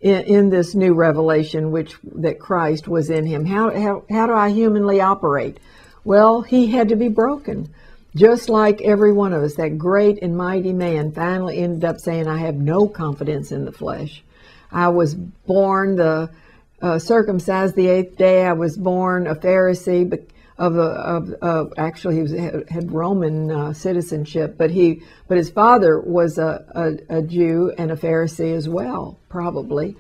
in, 0.02 0.22
in, 0.24 0.50
this 0.50 0.76
new 0.76 0.94
revelation 0.94 1.72
which 1.72 1.96
that 2.16 2.40
Christ 2.40 2.88
was 2.88 3.10
in 3.10 3.26
him. 3.26 3.46
How, 3.46 3.72
how, 3.72 4.04
how 4.10 4.28
do 4.28 4.34
I 4.34 4.50
humanly 4.50 5.00
operate? 5.00 5.60
Well, 6.04 6.42
he 6.42 6.68
had 6.68 6.90
to 6.90 6.96
be 6.96 7.08
broken. 7.08 7.74
Just 8.16 8.50
like 8.50 8.82
every 8.82 9.14
one 9.14 9.32
of 9.32 9.42
us, 9.42 9.56
that 9.56 9.78
great 9.78 10.22
and 10.22 10.36
mighty 10.36 10.74
man 10.74 11.14
finally 11.14 11.60
ended 11.60 11.86
up 11.86 12.00
saying, 12.00 12.28
I 12.28 12.40
have 12.40 12.56
no 12.56 12.88
confidence 12.88 13.54
in 13.54 13.64
the 13.64 13.72
flesh. 13.72 14.22
I 14.72 14.90
was 14.90 15.16
born 15.16 15.96
the 15.96 16.30
uh, 16.82 17.00
circumcised 17.00 17.76
the 17.76 17.88
eighth 17.88 18.18
day. 18.18 18.46
I 18.46 18.54
was 18.54 18.76
born 18.76 19.28
a 19.28 19.36
Pharisee, 19.36 20.10
of, 20.62 20.78
a, 20.78 20.82
of, 20.82 21.32
of 21.42 21.74
actually 21.78 22.16
he 22.18 22.22
was, 22.22 22.32
had 22.70 22.92
Roman 22.92 23.50
uh, 23.50 23.74
citizenship, 23.74 24.56
but 24.60 24.70
he 24.70 25.02
but 25.28 25.38
his 25.38 25.50
father 25.50 26.00
was 26.00 26.38
a, 26.38 27.00
a, 27.10 27.18
a, 27.18 27.22
Jew 27.24 27.74
and 27.80 27.92
a 27.92 27.96
Pharisee 27.96 28.56
as 28.56 28.70
well, 28.70 29.18
probably. 29.28 29.96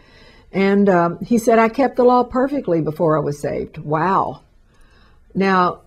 And 0.51 0.88
um, 0.88 1.20
he 1.20 1.39
said, 1.39 1.58
"I 1.58 1.68
kept 1.68 1.96
the 1.96 2.03
law 2.03 2.24
perfectly 2.24 2.82
before 2.82 3.18
I 3.18 3.22
was 3.22 3.39
saved." 3.39 3.80
Wow. 3.80 4.41
Now, 5.34 5.82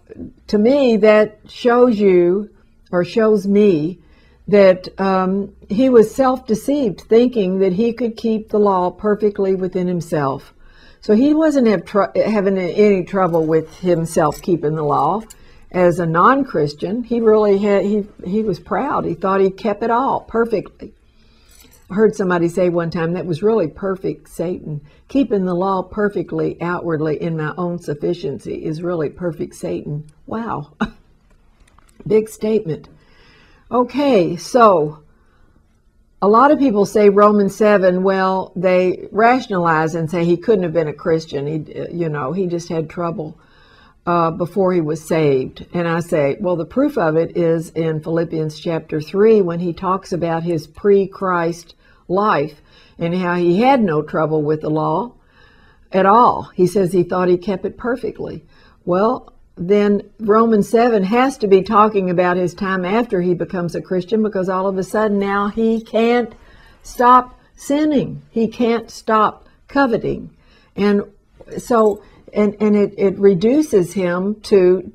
to 0.49 0.59
me, 0.59 0.97
that 0.97 1.39
shows 1.49 2.01
you 2.01 2.51
or 2.91 3.05
shows 3.05 3.47
me 3.47 4.01
that 4.49 4.89
um, 4.99 5.55
he 5.69 5.89
was 5.89 6.15
self-deceived, 6.15 7.03
thinking 7.03 7.59
that 7.61 7.75
he 7.75 7.93
could 7.93 8.17
keep 8.17 8.49
the 8.49 8.59
law 8.59 8.91
perfectly 8.91 9.55
within 9.55 9.87
himself. 9.87 10.54
So 11.05 11.15
he 11.15 11.35
wasn't 11.35 11.87
having 12.17 12.57
any 12.57 13.05
trouble 13.05 13.45
with 13.45 13.81
himself 13.81 14.41
keeping 14.41 14.75
the 14.75 14.83
law. 14.83 15.21
As 15.71 15.99
a 15.99 16.07
non-Christian, 16.07 17.05
he 17.05 17.21
really 17.21 17.59
had 17.59 17.85
he 17.85 18.07
he 18.25 18.43
was 18.43 18.59
proud. 18.59 19.05
He 19.05 19.13
thought 19.13 19.43
he 19.43 19.51
kept 19.51 19.83
it 19.83 19.91
all 19.91 20.21
perfectly. 20.21 20.95
I 21.91 21.95
heard 21.95 22.17
somebody 22.17 22.49
say 22.49 22.71
one 22.71 22.89
time 22.89 23.13
that 23.13 23.27
was 23.27 23.43
really 23.43 23.69
perfect 23.69 24.31
Satan. 24.31 24.81
Keeping 25.09 25.45
the 25.45 25.53
law 25.53 25.83
perfectly 25.83 26.57
outwardly 26.63 27.21
in 27.21 27.37
my 27.37 27.53
own 27.59 27.79
sufficiency 27.79 28.65
is 28.65 28.83
really 28.83 29.11
perfect 29.11 29.57
Satan. 29.57 30.07
Wow. 30.25 30.73
Big 32.07 32.31
statement. 32.31 32.89
Okay, 33.71 34.37
so 34.37 35.04
a 36.25 36.29
lot 36.29 36.51
of 36.51 36.59
people 36.59 36.87
say 36.87 37.11
Romans 37.11 37.55
7, 37.55 38.03
well, 38.03 38.51
they 38.57 39.09
rationalize 39.13 39.95
and 39.95 40.11
say 40.11 40.25
he 40.25 40.39
couldn't 40.39 40.63
have 40.63 40.73
been 40.73 40.89
a 40.89 40.95
Christian. 40.95 41.47
He, 41.47 41.93
you 41.93 42.09
know, 42.09 42.33
he 42.33 42.47
just 42.47 42.71
had 42.71 42.89
trouble 42.89 43.39
uh, 44.07 44.31
before 44.31 44.73
he 44.73 44.81
was 44.81 45.07
saved. 45.07 45.67
And 45.75 45.87
I 45.87 46.01
say, 46.01 46.39
well, 46.41 46.57
the 46.57 46.65
proof 46.65 46.97
of 46.97 47.17
it 47.17 47.37
is 47.37 47.69
in 47.69 48.03
Philippians 48.03 48.59
chapter 48.59 49.03
3 49.03 49.43
when 49.43 49.61
he 49.61 49.75
talks 49.75 50.15
about 50.15 50.45
his 50.45 50.67
pre 50.67 51.07
Christ 51.07 51.75
life 52.09 52.63
and 52.99 53.15
how 53.15 53.35
he 53.35 53.61
had 53.61 53.83
no 53.83 54.01
trouble 54.01 54.43
with 54.43 54.63
the 54.63 54.71
law 54.71 55.13
at 55.93 56.07
all. 56.07 56.45
He 56.55 56.67
says 56.67 56.91
he 56.91 57.03
thought 57.03 57.29
he 57.29 57.37
kept 57.37 57.67
it 57.67 57.77
perfectly. 57.77 58.47
Well, 58.87 59.34
then 59.57 60.03
Romans 60.19 60.69
7 60.69 61.05
has 61.05 61.39
to 61.39 61.47
be 61.47 61.63
talking 61.63 62.11
about 62.11 62.37
his 62.37 62.55
time 62.55 62.85
after 62.85 63.21
he 63.21 63.35
becomes 63.35 63.75
a 63.75 63.83
Christian 63.83 64.23
because 64.23 64.49
all 64.49 64.67
of 64.67 64.77
a 64.79 64.83
sudden 64.83 65.19
now 65.19 65.49
he 65.49 65.81
can't 65.81 66.35
stop 66.83 67.39
sinning. 67.57 68.23
He 68.31 68.49
can't 68.49 68.91
stop 68.91 69.47
coveting. 69.69 70.31
And 70.75 71.03
so, 71.59 72.03
and, 72.33 72.57
and 72.61 72.75
it, 72.75 72.95
it 72.99 73.19
reduces 73.19 73.93
him 73.93 74.41
to, 74.43 74.93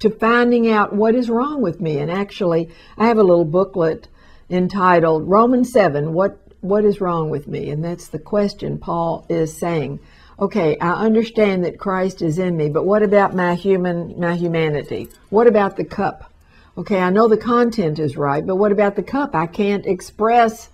to 0.00 0.10
finding 0.10 0.70
out 0.70 0.94
what 0.94 1.14
is 1.14 1.30
wrong 1.30 1.62
with 1.62 1.80
me. 1.80 1.98
And 1.98 2.10
actually, 2.10 2.68
I 2.98 3.06
have 3.06 3.18
a 3.18 3.22
little 3.22 3.46
booklet 3.46 4.08
entitled 4.50 5.28
Romans 5.28 5.72
7, 5.72 6.12
What, 6.12 6.38
what 6.60 6.84
is 6.84 7.00
wrong 7.00 7.30
with 7.30 7.48
me? 7.48 7.70
And 7.70 7.82
that's 7.82 8.08
the 8.08 8.18
question 8.18 8.78
Paul 8.78 9.24
is 9.30 9.56
saying 9.56 10.00
okay, 10.38 10.78
I 10.78 10.92
understand 11.04 11.64
that 11.64 11.78
Christ 11.78 12.22
is 12.22 12.38
in 12.38 12.56
me, 12.56 12.68
but 12.68 12.86
what 12.86 13.02
about 13.02 13.34
my 13.34 13.54
human, 13.54 14.18
my 14.18 14.36
humanity? 14.36 15.08
What 15.30 15.46
about 15.46 15.76
the 15.76 15.84
cup? 15.84 16.32
Okay, 16.76 17.00
I 17.00 17.10
know 17.10 17.26
the 17.26 17.36
content 17.36 17.98
is 17.98 18.16
right, 18.16 18.46
but 18.46 18.56
what 18.56 18.70
about 18.70 18.94
the 18.94 19.02
cup? 19.02 19.34
I 19.34 19.46
can't 19.46 19.84
express 19.84 20.68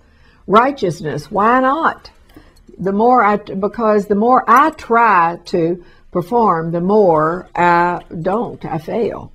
righteousness. 0.45 1.31
Why 1.31 1.59
not? 1.61 2.11
The 2.77 2.91
more 2.91 3.23
I, 3.23 3.37
because 3.37 4.05
the 4.05 4.15
more 4.15 4.43
I 4.47 4.69
try 4.69 5.39
to 5.45 5.83
perform, 6.11 6.71
the 6.71 6.81
more 6.81 7.49
I 7.55 8.01
don't, 8.21 8.63
I 8.63 8.77
fail. 8.77 9.31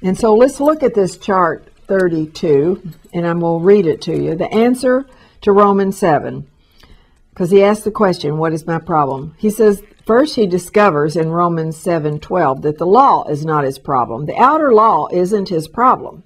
And 0.00 0.16
so 0.16 0.34
let's 0.34 0.60
look 0.60 0.82
at 0.82 0.94
this 0.94 1.18
chart 1.18 1.68
32, 1.88 2.82
and 3.12 3.26
I'm 3.26 3.40
going 3.40 3.60
to 3.60 3.66
read 3.66 3.86
it 3.86 4.00
to 4.02 4.16
you. 4.16 4.34
The 4.34 4.52
answer 4.52 5.06
to 5.42 5.52
Romans 5.52 5.98
7 5.98 6.47
because 7.38 7.52
he 7.52 7.62
asks 7.62 7.84
the 7.84 7.90
question, 7.92 8.36
what 8.36 8.52
is 8.52 8.66
my 8.66 8.80
problem? 8.80 9.32
He 9.38 9.48
says, 9.48 9.80
first 10.04 10.34
he 10.34 10.44
discovers 10.44 11.14
in 11.14 11.30
Romans 11.30 11.76
7:12 11.76 12.62
that 12.62 12.78
the 12.78 12.84
law 12.84 13.28
is 13.28 13.44
not 13.44 13.62
his 13.62 13.78
problem. 13.78 14.26
The 14.26 14.36
outer 14.36 14.74
law 14.74 15.06
isn't 15.12 15.48
his 15.48 15.68
problem. 15.68 16.24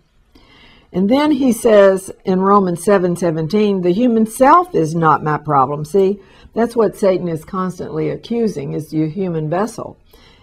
And 0.90 1.10
then 1.10 1.32
he 1.32 1.52
says 1.52 2.10
in 2.24 2.40
Romans 2.40 2.82
7:17, 2.82 3.82
the 3.82 3.92
human 3.92 4.24
self 4.24 4.74
is 4.74 4.94
not 4.94 5.22
my 5.22 5.36
problem. 5.36 5.84
See, 5.84 6.18
that's 6.54 6.74
what 6.74 6.96
Satan 6.96 7.28
is 7.28 7.44
constantly 7.44 8.08
accusing 8.08 8.72
is 8.72 8.88
the 8.88 9.06
human 9.10 9.50
vessel. 9.50 9.98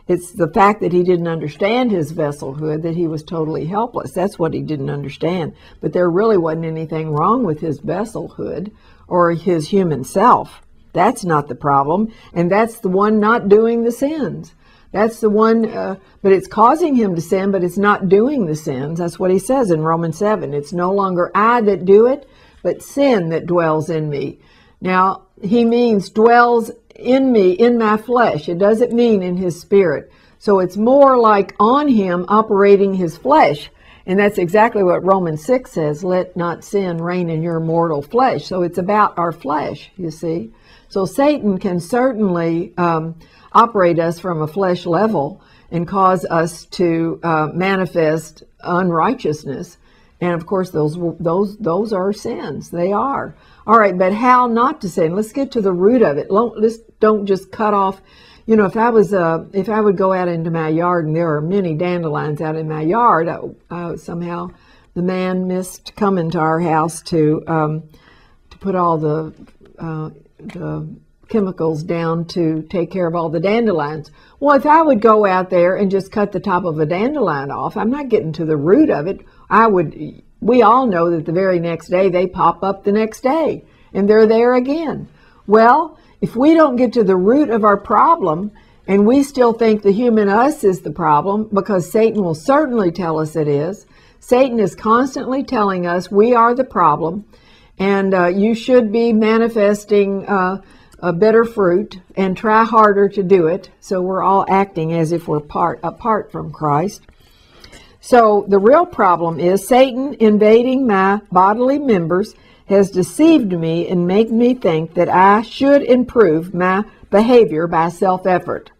It's 0.09 0.31
the 0.31 0.47
fact 0.47 0.81
that 0.81 0.91
he 0.91 1.03
didn't 1.03 1.27
understand 1.27 1.91
his 1.91 2.13
vesselhood, 2.13 2.81
that 2.81 2.95
he 2.95 3.05
was 3.07 3.21
totally 3.21 3.67
helpless. 3.67 4.11
That's 4.11 4.39
what 4.39 4.55
he 4.55 4.61
didn't 4.61 4.89
understand. 4.89 5.53
But 5.81 5.93
there 5.93 6.09
really 6.09 6.35
wasn't 6.35 6.65
anything 6.65 7.11
wrong 7.11 7.43
with 7.43 7.59
his 7.59 7.79
vesselhood 7.79 8.71
or 9.07 9.33
his 9.33 9.67
human 9.67 10.03
self. 10.03 10.63
That's 10.93 11.23
not 11.23 11.47
the 11.47 11.53
problem. 11.53 12.11
And 12.33 12.51
that's 12.51 12.79
the 12.79 12.89
one 12.89 13.19
not 13.19 13.49
doing 13.49 13.83
the 13.83 13.91
sins. 13.91 14.55
That's 14.91 15.19
the 15.19 15.29
one, 15.29 15.69
uh, 15.69 15.97
but 16.23 16.31
it's 16.31 16.47
causing 16.47 16.95
him 16.95 17.13
to 17.13 17.21
sin, 17.21 17.51
but 17.51 17.63
it's 17.63 17.77
not 17.77 18.09
doing 18.09 18.47
the 18.47 18.55
sins. 18.55 18.97
That's 18.97 19.19
what 19.19 19.29
he 19.29 19.37
says 19.37 19.69
in 19.69 19.81
Romans 19.81 20.17
7. 20.17 20.55
It's 20.55 20.73
no 20.73 20.91
longer 20.91 21.29
I 21.35 21.61
that 21.61 21.85
do 21.85 22.07
it, 22.07 22.27
but 22.63 22.81
sin 22.81 23.29
that 23.29 23.45
dwells 23.45 23.91
in 23.91 24.09
me. 24.09 24.39
Now, 24.81 25.27
he 25.43 25.65
means 25.65 26.09
dwells 26.09 26.71
in 26.99 27.31
me, 27.31 27.51
in 27.51 27.77
my 27.77 27.97
flesh. 27.97 28.49
It 28.49 28.57
doesn't 28.57 28.93
mean 28.93 29.23
in 29.23 29.37
his 29.37 29.59
spirit. 29.59 30.11
So 30.37 30.59
it's 30.59 30.77
more 30.77 31.17
like 31.17 31.55
on 31.59 31.87
him 31.87 32.25
operating 32.27 32.93
his 32.93 33.17
flesh 33.17 33.69
and 34.09 34.17
that's 34.17 34.39
exactly 34.39 34.83
what 34.83 35.03
Romans 35.03 35.45
6 35.45 35.71
says 35.71 36.03
let 36.03 36.35
not 36.35 36.63
sin 36.63 36.97
reign 36.97 37.29
in 37.29 37.43
your 37.43 37.59
mortal 37.59 38.01
flesh. 38.01 38.47
So 38.47 38.63
it's 38.63 38.79
about 38.79 39.19
our 39.19 39.31
flesh, 39.31 39.91
you 39.97 40.09
see. 40.09 40.51
So 40.87 41.05
Satan 41.05 41.59
can 41.59 41.79
certainly 41.79 42.73
um, 42.75 43.19
operate 43.53 43.99
us 43.99 44.19
from 44.19 44.41
a 44.41 44.47
flesh 44.47 44.87
level 44.87 45.43
and 45.69 45.87
cause 45.87 46.25
us 46.25 46.65
to 46.65 47.19
uh, 47.21 47.49
manifest 47.53 48.41
unrighteousness. 48.61 49.77
And 50.19 50.33
of 50.33 50.47
course, 50.47 50.71
those 50.71 50.97
those 51.19 51.55
those 51.57 51.93
are 51.93 52.11
sins. 52.11 52.71
They 52.71 52.91
are. 52.91 53.35
All 53.67 53.77
right, 53.77 53.95
but 53.95 54.11
how 54.11 54.47
not 54.47 54.81
to 54.81 54.89
sin? 54.89 55.15
Let's 55.15 55.31
get 55.31 55.51
to 55.51 55.61
the 55.61 55.71
root 55.71 56.01
of 56.01 56.17
it. 56.17 56.31
Let's 56.31 56.79
don't 56.99 57.25
just 57.25 57.51
cut 57.51 57.73
off. 57.73 58.01
You 58.45 58.55
know, 58.55 58.65
if 58.65 58.75
I 58.75 58.89
was 58.89 59.13
uh, 59.13 59.45
if 59.53 59.69
I 59.69 59.79
would 59.79 59.97
go 59.97 60.11
out 60.13 60.27
into 60.27 60.51
my 60.51 60.69
yard 60.69 61.05
and 61.05 61.15
there 61.15 61.35
are 61.35 61.41
many 61.41 61.75
dandelions 61.75 62.41
out 62.41 62.55
in 62.55 62.67
my 62.67 62.81
yard, 62.81 63.27
I, 63.27 63.39
I, 63.69 63.95
somehow 63.95 64.49
the 64.95 65.01
man 65.01 65.47
missed 65.47 65.95
coming 65.95 66.31
to 66.31 66.39
our 66.39 66.59
house 66.59 67.01
to 67.03 67.43
um, 67.47 67.83
to 68.49 68.57
put 68.57 68.75
all 68.75 68.97
the 68.97 69.33
uh, 69.77 70.09
the 70.39 70.87
chemicals 71.29 71.83
down 71.83 72.25
to 72.25 72.63
take 72.63 72.91
care 72.91 73.07
of 73.07 73.15
all 73.15 73.29
the 73.29 73.39
dandelions. 73.39 74.11
Well, 74.39 74.57
if 74.57 74.65
I 74.65 74.81
would 74.81 74.99
go 74.99 75.25
out 75.25 75.49
there 75.49 75.75
and 75.75 75.91
just 75.91 76.11
cut 76.11 76.31
the 76.31 76.39
top 76.39 76.65
of 76.65 76.79
a 76.79 76.85
dandelion 76.85 77.51
off, 77.51 77.77
I'm 77.77 77.91
not 77.91 78.09
getting 78.09 78.33
to 78.33 78.45
the 78.45 78.57
root 78.57 78.89
of 78.89 79.07
it. 79.07 79.25
I 79.49 79.67
would, 79.67 80.23
we 80.41 80.61
all 80.61 80.87
know 80.87 81.11
that 81.11 81.25
the 81.25 81.31
very 81.31 81.59
next 81.59 81.87
day 81.87 82.09
they 82.09 82.27
pop 82.27 82.63
up 82.63 82.83
the 82.83 82.91
next 82.91 83.21
day 83.21 83.63
and 83.93 84.09
they're 84.09 84.27
there 84.27 84.55
again. 84.55 85.07
Well, 85.47 85.99
if 86.21 86.35
we 86.35 86.53
don't 86.53 86.75
get 86.75 86.93
to 86.93 87.03
the 87.03 87.15
root 87.15 87.49
of 87.49 87.63
our 87.63 87.77
problem 87.77 88.51
and 88.87 89.05
we 89.05 89.23
still 89.23 89.53
think 89.53 89.81
the 89.81 89.91
human 89.91 90.29
us 90.29 90.63
is 90.63 90.81
the 90.81 90.91
problem 90.91 91.49
because 91.53 91.91
Satan 91.91 92.23
will 92.23 92.35
certainly 92.35 92.91
tell 92.91 93.19
us 93.19 93.35
it 93.35 93.47
is, 93.47 93.85
Satan 94.19 94.59
is 94.59 94.75
constantly 94.75 95.43
telling 95.43 95.85
us 95.85 96.11
we 96.11 96.33
are 96.33 96.53
the 96.53 96.63
problem 96.63 97.25
and 97.77 98.13
uh, 98.13 98.27
you 98.27 98.53
should 98.55 98.91
be 98.91 99.13
manifesting. 99.13 100.25
Uh, 100.27 100.61
a 101.01 101.13
better 101.13 101.45
fruit 101.45 101.97
and 102.15 102.35
try 102.35 102.63
harder 102.63 103.07
to 103.09 103.23
do 103.23 103.47
it. 103.47 103.69
So 103.79 104.01
we're 104.01 104.23
all 104.23 104.45
acting 104.49 104.93
as 104.93 105.11
if 105.11 105.27
we're 105.27 105.39
part 105.39 105.79
apart 105.83 106.31
from 106.31 106.51
Christ. 106.51 107.03
So 108.01 108.45
the 108.47 108.59
real 108.59 108.85
problem 108.85 109.39
is 109.39 109.67
Satan 109.67 110.15
invading 110.19 110.87
my 110.87 111.21
bodily 111.31 111.79
members 111.79 112.33
has 112.69 112.91
deceived 112.91 113.51
me 113.51 113.87
and 113.87 114.07
made 114.07 114.31
me 114.31 114.53
think 114.53 114.93
that 114.93 115.09
I 115.09 115.41
should 115.41 115.81
improve 115.81 116.53
my 116.53 116.85
behavior 117.09 117.67
by 117.67 117.89
self-effort. 117.89 118.71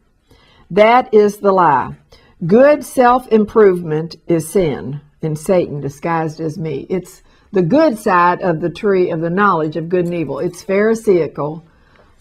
That 0.72 1.14
is 1.14 1.38
the 1.38 1.52
lie. 1.52 1.96
Good 2.46 2.86
self-improvement 2.86 4.16
is 4.28 4.48
sin, 4.48 5.02
and 5.22 5.38
Satan 5.38 5.82
disguised 5.82 6.40
as 6.40 6.58
me. 6.58 6.86
It's 6.90 7.22
the 7.52 7.64
good 7.64 7.98
side 7.98 8.42
of 8.42 8.62
the 8.62 8.70
tree 8.70 9.10
of 9.10 9.22
the 9.22 9.30
knowledge 9.30 9.76
of 9.76 9.90
good 9.90 10.06
and 10.06 10.14
evil. 10.14 10.40
It's 10.40 10.64
pharisaical 10.64 11.64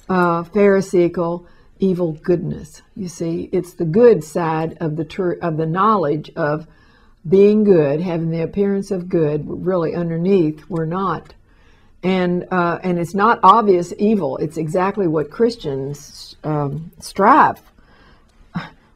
uh, 0.09 0.43
pharisaical 0.45 1.47
evil 1.79 2.13
goodness. 2.13 2.83
You 2.97 3.09
see, 3.09 3.49
it's 3.53 3.75
the 3.75 3.85
good 3.85 4.25
side 4.25 4.79
of 4.81 4.97
the 4.97 5.05
tr- 5.05 5.39
of 5.43 5.57
the 5.57 5.67
knowledge 5.67 6.31
of 6.35 6.67
being 7.29 7.65
good, 7.65 8.01
having 8.01 8.31
the 8.31 8.43
appearance 8.43 8.91
of 8.91 9.09
good. 9.09 9.45
Really, 9.47 9.95
underneath, 9.95 10.69
we're 10.69 10.87
not, 10.87 11.35
and 12.03 12.47
uh, 12.51 12.79
and 12.83 12.99
it's 12.99 13.15
not 13.15 13.41
obvious 13.43 13.93
evil. 13.99 14.37
It's 14.39 14.57
exactly 14.57 15.07
what 15.07 15.31
Christians 15.31 16.37
um, 16.45 16.93
strive 17.01 17.61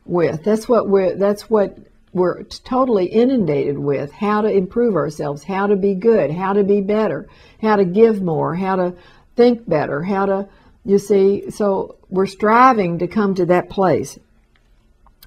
with. 0.04 0.44
That's 0.44 0.68
what 0.68 0.88
we're. 0.88 1.16
That's 1.16 1.50
what 1.50 1.78
we're 2.12 2.42
totally 2.44 3.06
inundated 3.06 3.78
with. 3.78 4.12
How 4.12 4.42
to 4.42 4.48
improve 4.48 4.96
ourselves. 4.96 5.44
How 5.44 5.66
to 5.66 5.76
be 5.76 5.94
good. 5.94 6.30
How 6.30 6.52
to 6.52 6.62
be 6.62 6.80
better. 6.80 7.28
How 7.60 7.76
to 7.76 7.84
give 7.84 8.22
more. 8.22 8.54
How 8.54 8.76
to 8.76 8.94
think 9.34 9.68
better. 9.68 10.02
How 10.02 10.26
to 10.26 10.48
you 10.84 10.98
see, 10.98 11.50
so 11.50 11.96
we're 12.10 12.26
striving 12.26 12.98
to 12.98 13.06
come 13.06 13.34
to 13.36 13.46
that 13.46 13.70
place. 13.70 14.18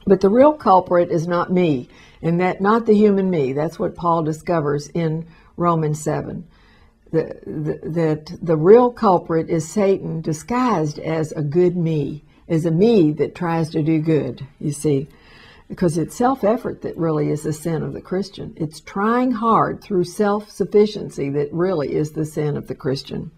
But 0.05 0.21
the 0.21 0.29
real 0.29 0.53
culprit 0.53 1.09
is 1.11 1.27
not 1.27 1.51
me, 1.51 1.89
and 2.21 2.39
that 2.41 2.61
not 2.61 2.85
the 2.85 2.93
human 2.93 3.29
me. 3.29 3.53
That's 3.53 3.79
what 3.79 3.95
Paul 3.95 4.23
discovers 4.23 4.89
in 4.89 5.25
Romans 5.55 6.03
7. 6.03 6.45
That 7.15 8.37
the 8.41 8.57
real 8.57 8.91
culprit 8.91 9.49
is 9.49 9.69
Satan 9.69 10.21
disguised 10.21 10.99
as 10.99 11.31
a 11.31 11.41
good 11.41 11.77
me, 11.77 12.23
as 12.49 12.65
a 12.65 12.71
me 12.71 13.13
that 13.13 13.35
tries 13.35 13.69
to 13.69 13.81
do 13.81 13.99
good, 13.99 14.45
you 14.59 14.71
see. 14.71 15.07
Because 15.69 15.97
it's 15.97 16.15
self 16.15 16.43
effort 16.43 16.81
that 16.81 16.97
really 16.97 17.29
is 17.29 17.43
the 17.43 17.53
sin 17.53 17.83
of 17.83 17.93
the 17.93 18.01
Christian. 18.01 18.53
It's 18.57 18.81
trying 18.81 19.31
hard 19.31 19.81
through 19.81 20.03
self 20.03 20.51
sufficiency 20.51 21.29
that 21.29 21.53
really 21.53 21.93
is 21.93 22.11
the 22.11 22.25
sin 22.25 22.57
of 22.57 22.67
the 22.67 22.75
Christian. 22.75 23.31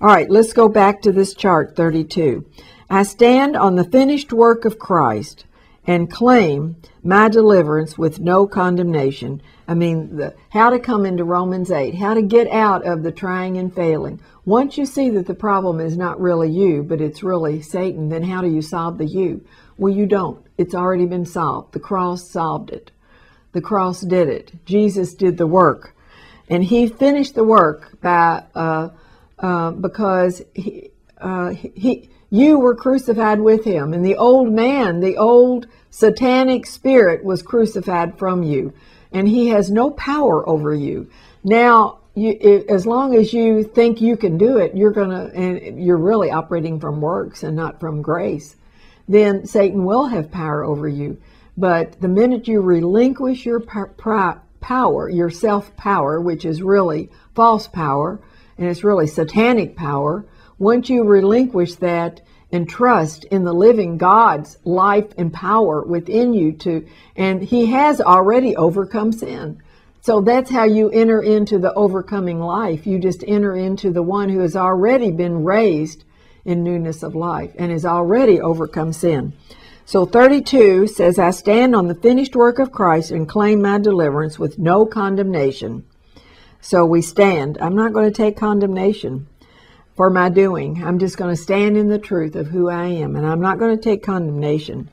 All 0.00 0.08
right, 0.08 0.28
let's 0.28 0.52
go 0.52 0.68
back 0.68 1.02
to 1.02 1.12
this 1.12 1.34
chart 1.34 1.76
32. 1.76 2.44
I 2.90 3.04
stand 3.04 3.56
on 3.56 3.76
the 3.76 3.84
finished 3.84 4.32
work 4.32 4.64
of 4.64 4.78
Christ 4.78 5.44
and 5.86 6.10
claim 6.10 6.76
my 7.02 7.28
deliverance 7.28 7.98
with 7.98 8.20
no 8.20 8.46
condemnation. 8.46 9.42
I 9.66 9.74
mean, 9.74 10.16
the, 10.16 10.34
how 10.50 10.70
to 10.70 10.78
come 10.78 11.04
into 11.04 11.24
Romans 11.24 11.70
8, 11.70 11.94
how 11.96 12.14
to 12.14 12.22
get 12.22 12.48
out 12.48 12.86
of 12.86 13.02
the 13.02 13.10
trying 13.10 13.58
and 13.58 13.74
failing. 13.74 14.20
Once 14.44 14.78
you 14.78 14.86
see 14.86 15.10
that 15.10 15.26
the 15.26 15.34
problem 15.34 15.80
is 15.80 15.96
not 15.96 16.20
really 16.20 16.50
you, 16.50 16.82
but 16.82 17.00
it's 17.00 17.22
really 17.22 17.60
Satan, 17.62 18.08
then 18.08 18.22
how 18.22 18.40
do 18.40 18.48
you 18.48 18.62
solve 18.62 18.98
the 18.98 19.06
you? 19.06 19.44
Well, 19.76 19.92
you 19.92 20.06
don't. 20.06 20.44
It's 20.58 20.74
already 20.74 21.06
been 21.06 21.26
solved. 21.26 21.72
The 21.72 21.80
cross 21.80 22.28
solved 22.28 22.70
it. 22.70 22.92
The 23.52 23.60
cross 23.60 24.00
did 24.00 24.28
it. 24.28 24.52
Jesus 24.64 25.14
did 25.14 25.36
the 25.36 25.46
work. 25.46 25.94
And 26.48 26.62
he 26.64 26.86
finished 26.86 27.34
the 27.34 27.44
work 27.44 28.00
by 28.00 28.44
uh, 28.54 28.90
uh, 29.38 29.70
because 29.72 30.42
he, 30.54 30.90
uh, 31.18 31.50
he, 31.50 32.10
you 32.32 32.58
were 32.58 32.74
crucified 32.74 33.38
with 33.40 33.62
him, 33.62 33.92
and 33.92 34.02
the 34.02 34.16
old 34.16 34.50
man, 34.50 35.00
the 35.00 35.18
old 35.18 35.66
satanic 35.90 36.64
spirit, 36.64 37.22
was 37.22 37.42
crucified 37.42 38.18
from 38.18 38.42
you, 38.42 38.72
and 39.12 39.28
he 39.28 39.48
has 39.48 39.70
no 39.70 39.90
power 39.90 40.48
over 40.48 40.74
you. 40.74 41.10
Now, 41.44 41.98
you, 42.14 42.64
as 42.70 42.86
long 42.86 43.14
as 43.14 43.34
you 43.34 43.62
think 43.62 44.00
you 44.00 44.16
can 44.16 44.38
do 44.38 44.56
it, 44.56 44.74
you're 44.74 44.92
gonna, 44.92 45.30
and 45.34 45.78
you're 45.84 45.98
really 45.98 46.30
operating 46.30 46.80
from 46.80 47.02
works 47.02 47.42
and 47.42 47.54
not 47.54 47.78
from 47.78 48.00
grace. 48.00 48.56
Then 49.06 49.44
Satan 49.44 49.84
will 49.84 50.06
have 50.06 50.30
power 50.30 50.64
over 50.64 50.88
you. 50.88 51.18
But 51.58 52.00
the 52.00 52.08
minute 52.08 52.48
you 52.48 52.62
relinquish 52.62 53.44
your 53.44 53.60
power, 53.60 55.10
your 55.10 55.28
self 55.28 55.76
power, 55.76 56.18
which 56.18 56.46
is 56.46 56.62
really 56.62 57.10
false 57.34 57.68
power, 57.68 58.20
and 58.56 58.68
it's 58.68 58.84
really 58.84 59.06
satanic 59.06 59.76
power, 59.76 60.24
once 60.62 60.88
you 60.88 61.02
relinquish 61.02 61.74
that 61.74 62.20
and 62.52 62.68
trust 62.68 63.24
in 63.24 63.42
the 63.42 63.52
living 63.52 63.98
God's 63.98 64.58
life 64.64 65.12
and 65.18 65.32
power 65.32 65.82
within 65.82 66.32
you 66.32 66.52
to, 66.52 66.86
and 67.16 67.42
He 67.42 67.66
has 67.66 68.00
already 68.00 68.54
overcome 68.54 69.10
sin. 69.10 69.60
So 70.02 70.20
that's 70.20 70.50
how 70.50 70.62
you 70.62 70.88
enter 70.90 71.20
into 71.20 71.58
the 71.58 71.74
overcoming 71.74 72.38
life. 72.38 72.86
You 72.86 73.00
just 73.00 73.24
enter 73.26 73.56
into 73.56 73.90
the 73.90 74.04
one 74.04 74.28
who 74.28 74.38
has 74.38 74.54
already 74.54 75.10
been 75.10 75.42
raised 75.42 76.04
in 76.44 76.62
newness 76.62 77.02
of 77.02 77.16
life 77.16 77.50
and 77.58 77.72
has 77.72 77.84
already 77.84 78.40
overcome 78.40 78.92
sin. 78.92 79.32
So 79.84 80.06
32 80.06 80.86
says, 80.86 81.18
I 81.18 81.30
stand 81.30 81.74
on 81.74 81.88
the 81.88 81.96
finished 81.96 82.36
work 82.36 82.60
of 82.60 82.70
Christ 82.70 83.10
and 83.10 83.28
claim 83.28 83.62
my 83.62 83.78
deliverance 83.78 84.38
with 84.38 84.60
no 84.60 84.86
condemnation. 84.86 85.84
So 86.60 86.86
we 86.86 87.02
stand. 87.02 87.58
I'm 87.60 87.74
not 87.74 87.92
going 87.92 88.08
to 88.08 88.16
take 88.16 88.36
condemnation 88.36 89.26
for 89.94 90.10
my 90.10 90.28
doing. 90.28 90.82
I'm 90.84 90.98
just 90.98 91.16
going 91.16 91.34
to 91.34 91.42
stand 91.42 91.76
in 91.76 91.88
the 91.88 91.98
truth 91.98 92.34
of 92.34 92.48
who 92.48 92.68
I 92.68 92.86
am, 92.86 93.16
and 93.16 93.26
I'm 93.26 93.40
not 93.40 93.58
going 93.58 93.76
to 93.76 93.82
take 93.82 94.02
condemnation. 94.02 94.90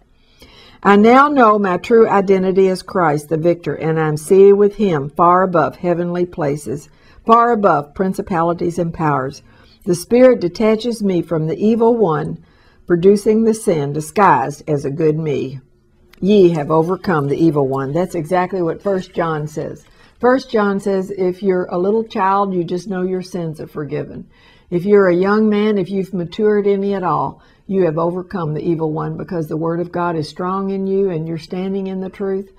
I 0.81 0.95
now 0.95 1.27
know 1.27 1.59
my 1.59 1.77
true 1.77 2.07
identity 2.07 2.69
as 2.69 2.81
Christ 2.81 3.29
the 3.29 3.38
victor, 3.38 3.75
and 3.75 3.99
I'm 3.99 4.17
seated 4.17 4.53
with 4.53 4.75
him 4.75 5.09
far 5.09 5.43
above 5.43 5.77
heavenly 5.77 6.25
places, 6.25 6.89
far 7.25 7.51
above 7.51 7.93
principalities 7.93 8.79
and 8.79 8.93
powers. 8.93 9.43
The 9.85 9.95
Spirit 9.95 10.39
detaches 10.39 11.03
me 11.03 11.21
from 11.21 11.47
the 11.47 11.57
evil 11.57 11.95
one, 11.95 12.43
producing 12.88 13.43
the 13.43 13.53
sin 13.53 13.93
disguised 13.93 14.63
as 14.69 14.85
a 14.85 14.89
good 14.89 15.17
me. 15.17 15.59
Ye 16.21 16.49
have 16.49 16.71
overcome 16.71 17.27
the 17.27 17.38
evil 17.38 17.67
one. 17.67 17.93
That's 17.93 18.15
exactly 18.15 18.62
what 18.62 18.81
First 18.81 19.13
John 19.13 19.47
says. 19.47 19.85
First 20.19 20.51
John 20.51 20.79
says, 20.79 21.12
if 21.12 21.41
you're 21.41 21.65
a 21.65 21.77
little 21.77 22.03
child, 22.03 22.53
you 22.53 22.63
just 22.65 22.89
know 22.89 23.03
your 23.03 23.21
sins 23.21 23.62
are 23.62 23.67
forgiven. 23.67 24.29
If 24.69 24.86
you're 24.86 25.10
a 25.10 25.15
young 25.15 25.49
man, 25.49 25.79
if 25.79 25.89
you've 25.89 26.13
matured 26.13 26.67
any 26.67 26.93
at 26.93 27.03
all, 27.03 27.41
you 27.65 27.86
have 27.86 27.97
overcome 27.97 28.53
the 28.53 28.62
evil 28.62 28.91
one 28.91 29.17
because 29.17 29.47
the 29.47 29.58
word 29.58 29.79
of 29.79 29.91
God 29.91 30.15
is 30.15 30.29
strong 30.29 30.69
in 30.69 30.86
you 30.86 31.10
and 31.10 31.27
you're 31.27 31.39
standing 31.39 31.88
in 31.88 32.01
the 32.01 32.10
truth. 32.10 32.51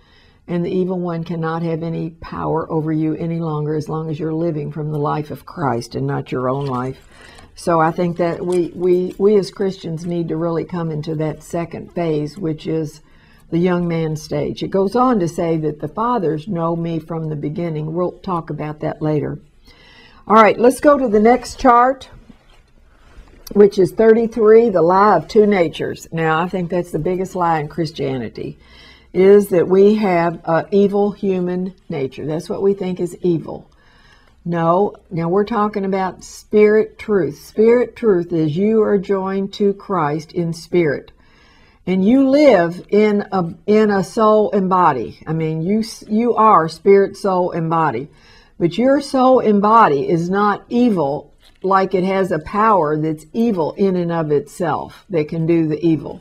And 0.48 0.64
the 0.64 0.74
evil 0.74 0.98
one 0.98 1.22
cannot 1.22 1.62
have 1.62 1.84
any 1.84 2.10
power 2.10 2.70
over 2.70 2.90
you 2.92 3.14
any 3.14 3.38
longer 3.38 3.76
as 3.76 3.88
long 3.88 4.10
as 4.10 4.18
you're 4.18 4.34
living 4.34 4.72
from 4.72 4.90
the 4.90 4.98
life 4.98 5.30
of 5.30 5.46
Christ 5.46 5.94
and 5.94 6.04
not 6.04 6.32
your 6.32 6.50
own 6.50 6.66
life. 6.66 7.06
So 7.54 7.78
I 7.78 7.92
think 7.92 8.16
that 8.16 8.44
we, 8.44 8.72
we, 8.74 9.14
we 9.16 9.36
as 9.36 9.52
Christians 9.52 10.04
need 10.04 10.28
to 10.28 10.36
really 10.36 10.64
come 10.64 10.90
into 10.90 11.14
that 11.16 11.44
second 11.44 11.92
phase, 11.92 12.36
which 12.36 12.66
is 12.66 13.02
the 13.50 13.58
young 13.58 13.86
man 13.86 14.16
stage. 14.16 14.64
It 14.64 14.72
goes 14.72 14.96
on 14.96 15.20
to 15.20 15.28
say 15.28 15.56
that 15.58 15.80
the 15.80 15.88
fathers 15.88 16.48
know 16.48 16.74
me 16.74 16.98
from 16.98 17.28
the 17.28 17.36
beginning. 17.36 17.94
We'll 17.94 18.18
talk 18.18 18.50
about 18.50 18.80
that 18.80 19.00
later. 19.00 19.38
All 20.30 20.36
right, 20.36 20.56
let's 20.56 20.78
go 20.78 20.96
to 20.96 21.08
the 21.08 21.18
next 21.18 21.58
chart. 21.58 22.08
which 23.52 23.80
is 23.80 23.90
33, 23.90 24.70
the 24.70 24.80
lie 24.80 25.16
of 25.16 25.26
two 25.26 25.44
natures. 25.44 26.06
Now, 26.12 26.40
I 26.40 26.48
think 26.48 26.70
that's 26.70 26.92
the 26.92 27.00
biggest 27.00 27.34
lie 27.34 27.58
in 27.58 27.66
Christianity, 27.66 28.58
is 29.12 29.48
that 29.48 29.66
we 29.66 29.96
have 29.96 30.40
an 30.44 30.66
evil 30.70 31.10
human 31.10 31.74
nature. 31.88 32.26
That's 32.26 32.48
what 32.48 32.62
we 32.62 32.74
think 32.74 33.00
is 33.00 33.16
evil. 33.22 33.68
No, 34.44 34.94
now 35.10 35.28
we're 35.28 35.44
talking 35.44 35.84
about 35.84 36.22
spirit 36.22 36.96
truth. 36.96 37.40
Spirit 37.44 37.96
truth 37.96 38.32
is 38.32 38.56
you 38.56 38.82
are 38.82 38.98
joined 38.98 39.52
to 39.54 39.74
Christ 39.74 40.30
in 40.32 40.52
spirit. 40.52 41.10
And 41.86 42.04
you 42.06 42.28
live 42.28 42.86
in 42.90 43.26
a 43.32 43.52
in 43.66 43.90
a 43.90 44.04
soul 44.04 44.52
and 44.52 44.68
body. 44.68 45.18
I 45.26 45.32
mean, 45.32 45.62
you 45.62 45.82
you 46.08 46.36
are 46.36 46.68
spirit, 46.68 47.16
soul, 47.16 47.50
and 47.50 47.68
body. 47.68 48.08
But 48.60 48.76
your 48.76 49.00
soul 49.00 49.40
and 49.40 49.62
body 49.62 50.06
is 50.06 50.28
not 50.28 50.66
evil 50.68 51.32
like 51.62 51.94
it 51.94 52.04
has 52.04 52.30
a 52.30 52.40
power 52.40 52.94
that's 52.98 53.24
evil 53.32 53.72
in 53.72 53.96
and 53.96 54.12
of 54.12 54.30
itself 54.30 55.06
that 55.08 55.30
can 55.30 55.46
do 55.46 55.66
the 55.66 55.82
evil. 55.82 56.20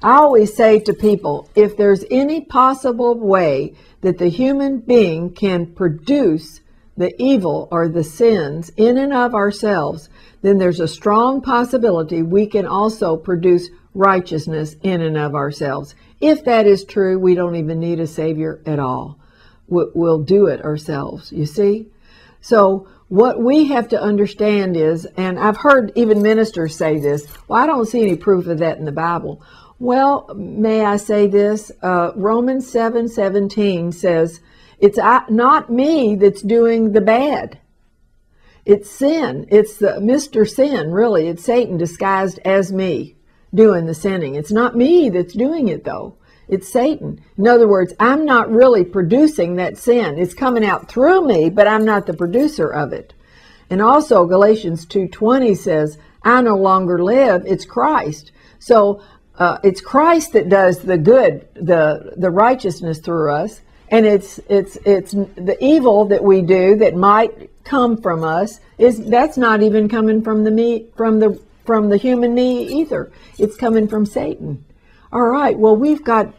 I 0.00 0.12
always 0.12 0.54
say 0.54 0.78
to 0.78 0.94
people, 0.94 1.50
if 1.56 1.76
there's 1.76 2.04
any 2.08 2.42
possible 2.42 3.18
way 3.18 3.74
that 4.02 4.18
the 4.18 4.28
human 4.28 4.78
being 4.78 5.34
can 5.34 5.66
produce 5.66 6.60
the 6.96 7.12
evil 7.20 7.66
or 7.72 7.88
the 7.88 8.04
sins 8.04 8.70
in 8.76 8.96
and 8.96 9.12
of 9.12 9.34
ourselves, 9.34 10.08
then 10.42 10.58
there's 10.58 10.78
a 10.78 10.86
strong 10.86 11.40
possibility 11.40 12.22
we 12.22 12.46
can 12.46 12.66
also 12.66 13.16
produce 13.16 13.68
righteousness 13.94 14.76
in 14.84 15.00
and 15.00 15.16
of 15.16 15.34
ourselves. 15.34 15.96
If 16.20 16.44
that 16.44 16.68
is 16.68 16.84
true, 16.84 17.18
we 17.18 17.34
don't 17.34 17.56
even 17.56 17.80
need 17.80 17.98
a 17.98 18.06
Savior 18.06 18.62
at 18.64 18.78
all. 18.78 19.19
We'll 19.70 20.18
do 20.18 20.46
it 20.46 20.62
ourselves, 20.62 21.32
you 21.32 21.46
see? 21.46 21.86
So, 22.40 22.88
what 23.08 23.40
we 23.40 23.66
have 23.66 23.88
to 23.88 24.00
understand 24.00 24.76
is, 24.76 25.04
and 25.16 25.38
I've 25.38 25.56
heard 25.56 25.92
even 25.96 26.22
ministers 26.22 26.76
say 26.76 27.00
this, 27.00 27.26
well, 27.48 27.60
I 27.60 27.66
don't 27.66 27.86
see 27.86 28.02
any 28.02 28.16
proof 28.16 28.46
of 28.46 28.58
that 28.58 28.78
in 28.78 28.84
the 28.84 28.92
Bible. 28.92 29.42
Well, 29.80 30.30
may 30.36 30.84
I 30.84 30.96
say 30.96 31.26
this? 31.26 31.72
Uh, 31.82 32.12
Romans 32.14 32.70
7 32.70 33.08
17 33.08 33.92
says, 33.92 34.40
It's 34.78 34.98
not 34.98 35.70
me 35.70 36.16
that's 36.16 36.42
doing 36.42 36.92
the 36.92 37.00
bad. 37.00 37.58
It's 38.66 38.90
sin. 38.90 39.46
It's 39.50 39.78
the 39.78 39.98
Mr. 40.00 40.48
Sin, 40.48 40.92
really. 40.92 41.28
It's 41.28 41.44
Satan 41.44 41.78
disguised 41.78 42.38
as 42.44 42.72
me 42.72 43.16
doing 43.54 43.86
the 43.86 43.94
sinning. 43.94 44.34
It's 44.34 44.52
not 44.52 44.76
me 44.76 45.08
that's 45.10 45.34
doing 45.34 45.68
it, 45.68 45.84
though. 45.84 46.16
It's 46.50 46.68
Satan. 46.68 47.20
In 47.38 47.46
other 47.46 47.68
words, 47.68 47.94
I'm 48.00 48.24
not 48.24 48.50
really 48.50 48.84
producing 48.84 49.54
that 49.56 49.78
sin. 49.78 50.18
It's 50.18 50.34
coming 50.34 50.64
out 50.64 50.88
through 50.88 51.24
me, 51.26 51.48
but 51.48 51.68
I'm 51.68 51.84
not 51.84 52.06
the 52.06 52.12
producer 52.12 52.68
of 52.68 52.92
it. 52.92 53.14
And 53.70 53.80
also 53.80 54.26
Galatians 54.26 54.84
2:20 54.84 55.54
says, 55.54 55.96
"I 56.24 56.42
no 56.42 56.56
longer 56.56 57.02
live; 57.02 57.44
it's 57.46 57.64
Christ." 57.64 58.32
So 58.58 59.00
uh, 59.38 59.58
it's 59.62 59.80
Christ 59.80 60.32
that 60.32 60.48
does 60.48 60.80
the 60.80 60.98
good, 60.98 61.46
the 61.54 62.14
the 62.16 62.30
righteousness 62.30 62.98
through 62.98 63.30
us, 63.32 63.60
and 63.88 64.04
it's 64.04 64.40
it's 64.48 64.76
it's 64.84 65.12
the 65.12 65.56
evil 65.60 66.04
that 66.06 66.24
we 66.24 66.42
do 66.42 66.74
that 66.76 66.96
might 66.96 67.48
come 67.62 67.96
from 67.96 68.24
us 68.24 68.58
is 68.76 69.06
that's 69.06 69.38
not 69.38 69.62
even 69.62 69.88
coming 69.88 70.20
from 70.20 70.42
the 70.42 70.50
me 70.50 70.86
from 70.96 71.20
the 71.20 71.40
from 71.64 71.90
the 71.90 71.96
human 71.96 72.34
me 72.34 72.66
either. 72.66 73.12
It's 73.38 73.56
coming 73.56 73.86
from 73.86 74.04
Satan. 74.04 74.64
All 75.12 75.22
right. 75.22 75.58
Well, 75.58 75.76
we've 75.76 76.04
got 76.04 76.32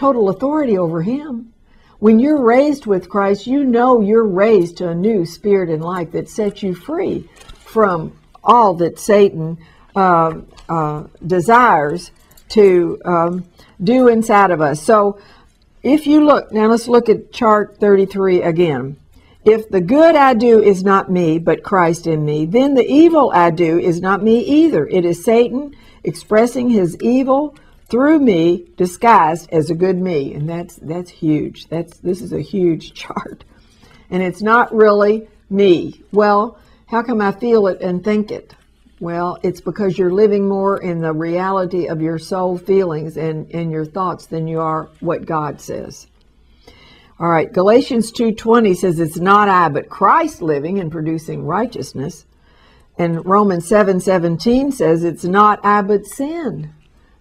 total 0.00 0.30
authority 0.30 0.78
over 0.78 1.02
him. 1.02 1.52
When 1.98 2.20
you're 2.20 2.42
raised 2.42 2.86
with 2.86 3.10
Christ, 3.10 3.46
you 3.46 3.62
know 3.62 4.00
you're 4.00 4.26
raised 4.26 4.78
to 4.78 4.88
a 4.88 4.94
new 4.94 5.26
spirit 5.26 5.68
and 5.68 5.84
life 5.84 6.12
that 6.12 6.30
sets 6.30 6.62
you 6.62 6.74
free 6.74 7.28
from 7.66 8.18
all 8.42 8.72
that 8.76 8.98
Satan 8.98 9.58
uh, 9.94 10.40
uh, 10.70 11.04
desires 11.26 12.12
to 12.48 12.98
um, 13.04 13.44
do 13.84 14.08
inside 14.08 14.50
of 14.50 14.62
us. 14.62 14.82
So 14.82 15.20
if 15.82 16.06
you 16.06 16.24
look, 16.24 16.50
now 16.50 16.68
let's 16.68 16.88
look 16.88 17.10
at 17.10 17.30
chart 17.30 17.76
33 17.78 18.40
again. 18.40 18.96
If 19.44 19.68
the 19.68 19.82
good 19.82 20.16
I 20.16 20.32
do 20.32 20.62
is 20.62 20.82
not 20.82 21.10
me, 21.10 21.38
but 21.38 21.62
Christ 21.62 22.06
in 22.06 22.24
me, 22.24 22.46
then 22.46 22.72
the 22.72 22.86
evil 22.86 23.30
I 23.34 23.50
do 23.50 23.78
is 23.78 24.00
not 24.00 24.22
me 24.22 24.40
either. 24.40 24.86
It 24.86 25.04
is 25.04 25.22
Satan 25.22 25.76
expressing 26.04 26.70
his 26.70 26.96
evil 27.02 27.54
through 27.90 28.20
me 28.20 28.66
disguised 28.76 29.48
as 29.52 29.68
a 29.68 29.74
good 29.74 29.98
me 29.98 30.32
and 30.32 30.48
that's 30.48 30.76
that's 30.76 31.10
huge. 31.10 31.66
That's 31.66 31.98
this 31.98 32.22
is 32.22 32.32
a 32.32 32.40
huge 32.40 32.94
chart. 32.94 33.44
And 34.10 34.22
it's 34.22 34.42
not 34.42 34.74
really 34.74 35.28
me. 35.50 36.02
Well 36.12 36.58
how 36.86 37.02
come 37.02 37.20
i 37.20 37.32
feel 37.32 37.66
it 37.66 37.80
and 37.80 38.02
think 38.02 38.30
it? 38.30 38.54
Well 39.00 39.38
it's 39.42 39.60
because 39.60 39.98
you're 39.98 40.12
living 40.12 40.48
more 40.48 40.80
in 40.80 41.00
the 41.00 41.12
reality 41.12 41.88
of 41.88 42.00
your 42.00 42.18
soul 42.18 42.56
feelings 42.56 43.16
and, 43.16 43.50
and 43.52 43.72
your 43.72 43.84
thoughts 43.84 44.26
than 44.26 44.46
you 44.46 44.60
are 44.60 44.88
what 45.00 45.26
god 45.26 45.60
says. 45.60 46.06
All 47.18 47.28
right 47.28 47.52
galatians 47.52 48.12
2.20 48.12 48.76
says 48.76 49.00
it's 49.00 49.18
not 49.18 49.48
i 49.48 49.68
but 49.68 49.88
christ 49.88 50.42
living 50.42 50.78
and 50.78 50.92
producing 50.92 51.44
righteousness. 51.44 52.24
And 52.98 53.26
romans 53.26 53.68
7.17 53.68 54.72
says 54.72 55.02
it's 55.02 55.24
not 55.24 55.64
i 55.64 55.82
but 55.82 56.06
sin. 56.06 56.72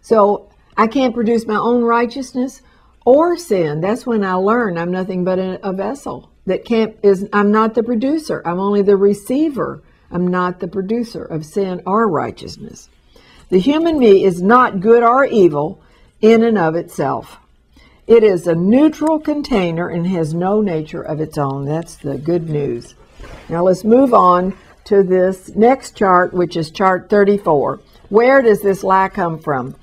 So 0.01 0.48
I 0.79 0.87
can't 0.87 1.13
produce 1.13 1.45
my 1.45 1.57
own 1.57 1.83
righteousness 1.83 2.61
or 3.03 3.35
sin. 3.35 3.81
That's 3.81 4.05
when 4.05 4.23
I 4.23 4.35
learn 4.35 4.77
I'm 4.77 4.91
nothing 4.91 5.25
but 5.25 5.37
a, 5.37 5.73
vessel 5.73 6.31
that 6.45 6.63
can't 6.63 6.95
is 7.03 7.27
I'm 7.33 7.51
not 7.51 7.73
the 7.73 7.83
producer. 7.83 8.41
I'm 8.45 8.61
only 8.61 8.81
the 8.81 8.95
receiver. 8.95 9.83
I'm 10.09 10.25
not 10.25 10.61
the 10.61 10.69
producer 10.69 11.25
of 11.25 11.45
sin 11.45 11.81
or 11.85 12.07
righteousness. 12.07 12.87
The 13.49 13.59
human 13.59 13.99
me 13.99 14.23
is 14.23 14.41
not 14.41 14.79
good 14.79 15.03
or 15.03 15.25
evil 15.25 15.81
in 16.21 16.43
and 16.43 16.57
of 16.57 16.75
itself. 16.75 17.39
It 18.07 18.23
is 18.23 18.47
a 18.47 18.55
neutral 18.55 19.19
container 19.19 19.89
and 19.89 20.07
has 20.07 20.33
no 20.33 20.61
nature 20.61 21.01
of 21.01 21.19
its 21.19 21.37
own. 21.37 21.65
That's 21.65 21.97
the 21.97 22.17
good 22.17 22.49
news. 22.49 22.95
Now 23.49 23.63
let's 23.63 23.83
move 23.83 24.13
on 24.13 24.57
to 24.85 25.03
this 25.03 25.49
next 25.57 25.97
chart, 25.97 26.33
which 26.33 26.55
is 26.55 26.71
chart 26.71 27.09
34. 27.09 27.81
Where 28.07 28.41
does 28.41 28.61
this 28.61 28.81
lie 28.81 29.09
come 29.09 29.39
from? 29.39 29.75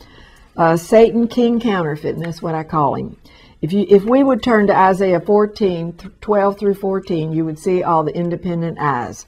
Uh, 0.56 0.76
Satan 0.76 1.28
King 1.28 1.60
Counterfeit, 1.60 2.16
and 2.16 2.24
that's 2.24 2.42
what 2.42 2.54
I 2.54 2.64
call 2.64 2.94
him. 2.94 3.16
If 3.62 3.72
you 3.72 3.86
if 3.88 4.04
we 4.04 4.22
would 4.22 4.42
turn 4.42 4.66
to 4.66 4.76
Isaiah 4.76 5.20
14, 5.20 5.94
12 6.20 6.58
through 6.58 6.74
14, 6.74 7.32
you 7.32 7.44
would 7.44 7.58
see 7.58 7.82
all 7.82 8.04
the 8.04 8.14
independent 8.14 8.78
eyes. 8.78 9.26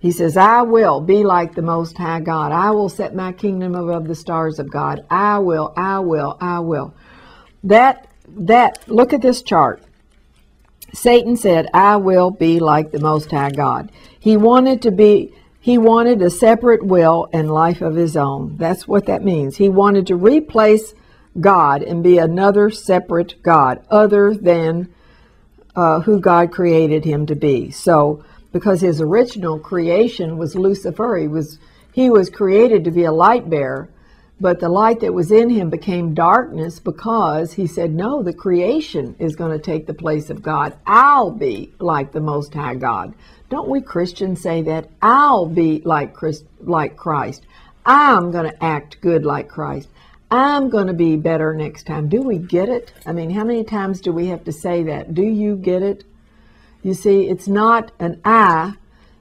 He 0.00 0.12
says, 0.12 0.36
I 0.36 0.62
will 0.62 1.00
be 1.00 1.24
like 1.24 1.54
the 1.54 1.62
Most 1.62 1.98
High 1.98 2.20
God. 2.20 2.52
I 2.52 2.70
will 2.70 2.88
set 2.88 3.14
my 3.14 3.32
kingdom 3.32 3.74
above 3.74 4.06
the 4.06 4.14
stars 4.14 4.58
of 4.58 4.70
God. 4.70 5.04
I 5.10 5.38
will, 5.40 5.72
I 5.76 5.98
will, 5.98 6.36
I 6.40 6.60
will. 6.60 6.94
That, 7.64 8.06
that, 8.28 8.88
look 8.88 9.12
at 9.12 9.22
this 9.22 9.42
chart. 9.42 9.82
Satan 10.92 11.36
said, 11.36 11.66
I 11.74 11.96
will 11.96 12.30
be 12.30 12.60
like 12.60 12.92
the 12.92 13.00
Most 13.00 13.30
High 13.30 13.50
God. 13.50 13.90
He 14.20 14.36
wanted 14.36 14.82
to 14.82 14.92
be 14.92 15.34
he 15.68 15.76
wanted 15.76 16.22
a 16.22 16.30
separate 16.30 16.82
will 16.82 17.28
and 17.30 17.52
life 17.52 17.82
of 17.82 17.94
his 17.94 18.16
own. 18.16 18.56
That's 18.56 18.88
what 18.88 19.04
that 19.04 19.22
means. 19.22 19.58
He 19.58 19.68
wanted 19.68 20.06
to 20.06 20.16
replace 20.16 20.94
God 21.38 21.82
and 21.82 22.02
be 22.02 22.16
another 22.16 22.70
separate 22.70 23.42
God 23.42 23.84
other 23.90 24.32
than 24.32 24.88
uh, 25.76 26.00
who 26.00 26.20
God 26.20 26.52
created 26.52 27.04
him 27.04 27.26
to 27.26 27.34
be. 27.34 27.70
So, 27.70 28.24
because 28.50 28.80
his 28.80 29.02
original 29.02 29.58
creation 29.58 30.38
was 30.38 30.54
Lucifer, 30.54 31.18
he 31.18 31.28
was 31.28 31.58
he 31.92 32.08
was 32.08 32.30
created 32.30 32.84
to 32.84 32.90
be 32.90 33.04
a 33.04 33.12
light 33.12 33.50
bearer, 33.50 33.90
but 34.40 34.60
the 34.60 34.68
light 34.68 35.00
that 35.00 35.14
was 35.14 35.32
in 35.32 35.50
him 35.50 35.70
became 35.70 36.14
darkness 36.14 36.78
because 36.78 37.52
he 37.54 37.66
said, 37.66 37.92
"No, 37.94 38.22
the 38.22 38.32
creation 38.32 39.16
is 39.18 39.36
going 39.36 39.52
to 39.52 39.64
take 39.64 39.86
the 39.86 39.94
place 39.94 40.30
of 40.30 40.42
God. 40.42 40.74
I'll 40.86 41.30
be 41.30 41.72
like 41.78 42.12
the 42.12 42.20
Most 42.20 42.54
High 42.54 42.76
God." 42.76 43.14
Don't 43.50 43.68
we 43.68 43.80
Christians 43.80 44.42
say 44.42 44.62
that? 44.62 44.90
I'll 45.00 45.46
be 45.46 45.80
like 45.84 46.12
Christ, 46.12 46.44
like 46.60 46.96
Christ. 46.96 47.46
I'm 47.86 48.30
going 48.30 48.50
to 48.50 48.64
act 48.64 49.00
good 49.00 49.24
like 49.24 49.48
Christ. 49.48 49.88
I'm 50.30 50.68
going 50.68 50.88
to 50.88 50.92
be 50.92 51.16
better 51.16 51.54
next 51.54 51.86
time. 51.86 52.08
Do 52.08 52.20
we 52.20 52.36
get 52.36 52.68
it? 52.68 52.92
I 53.06 53.12
mean, 53.12 53.30
how 53.30 53.44
many 53.44 53.64
times 53.64 54.02
do 54.02 54.12
we 54.12 54.26
have 54.26 54.44
to 54.44 54.52
say 54.52 54.82
that? 54.82 55.14
Do 55.14 55.22
you 55.22 55.56
get 55.56 55.82
it? 55.82 56.04
You 56.82 56.92
see, 56.92 57.28
it's 57.28 57.48
not 57.48 57.90
an 57.98 58.20
I 58.24 58.74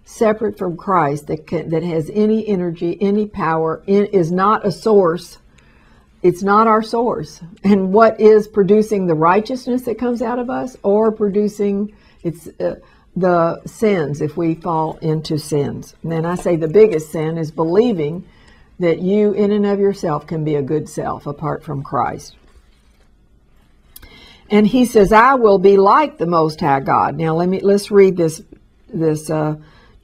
separate 0.08 0.58
from 0.58 0.78
Christ 0.78 1.28
that 1.28 1.46
can, 1.46 1.70
that 1.70 1.84
has 1.84 2.10
any 2.14 2.48
energy, 2.48 2.98
any 3.00 3.28
power, 3.28 3.84
in, 3.86 4.06
is 4.08 4.32
not 4.32 4.66
a 4.66 4.72
source. 4.72 5.38
It's 6.24 6.42
not 6.42 6.66
our 6.66 6.82
source. 6.82 7.42
And 7.64 7.92
what 7.92 8.20
is 8.20 8.48
producing 8.48 9.08
the 9.08 9.16
righteousness 9.16 9.84
that 9.84 10.00
comes 10.00 10.22
out 10.22 10.40
of 10.40 10.50
us, 10.50 10.78
or 10.82 11.12
producing 11.12 11.94
it's. 12.24 12.48
Uh, 12.60 12.76
the 13.18 13.60
sins 13.66 14.22
if 14.22 14.38
we 14.38 14.54
fall 14.54 14.98
into 14.98 15.40
sins. 15.40 15.96
And 16.04 16.12
then 16.12 16.24
I 16.24 16.36
say 16.36 16.56
the 16.56 16.68
biggest 16.68 17.12
sin 17.12 17.40
is 17.40 17.50
believing 17.50 18.24
that 18.78 19.00
you, 19.00 19.34
in 19.34 19.52
and 19.52 19.66
of 19.66 19.80
yourself, 19.80 20.28
can 20.28 20.44
be 20.44 20.54
a 20.54 20.62
good 20.62 20.88
self 20.88 21.26
apart 21.26 21.64
from 21.64 21.82
Christ. 21.82 22.36
And 24.52 24.68
he 24.68 24.86
says, 24.86 25.12
"I 25.12 25.34
will 25.34 25.58
be 25.58 25.78
like 25.78 26.20
the 26.20 26.28
Most 26.28 26.62
High 26.62 26.80
God." 26.80 27.18
Now 27.18 27.36
let 27.36 27.50
me 27.50 27.60
let's 27.60 27.90
read 27.90 28.18
this 28.18 28.44
this 28.94 29.32
uh, 29.32 29.56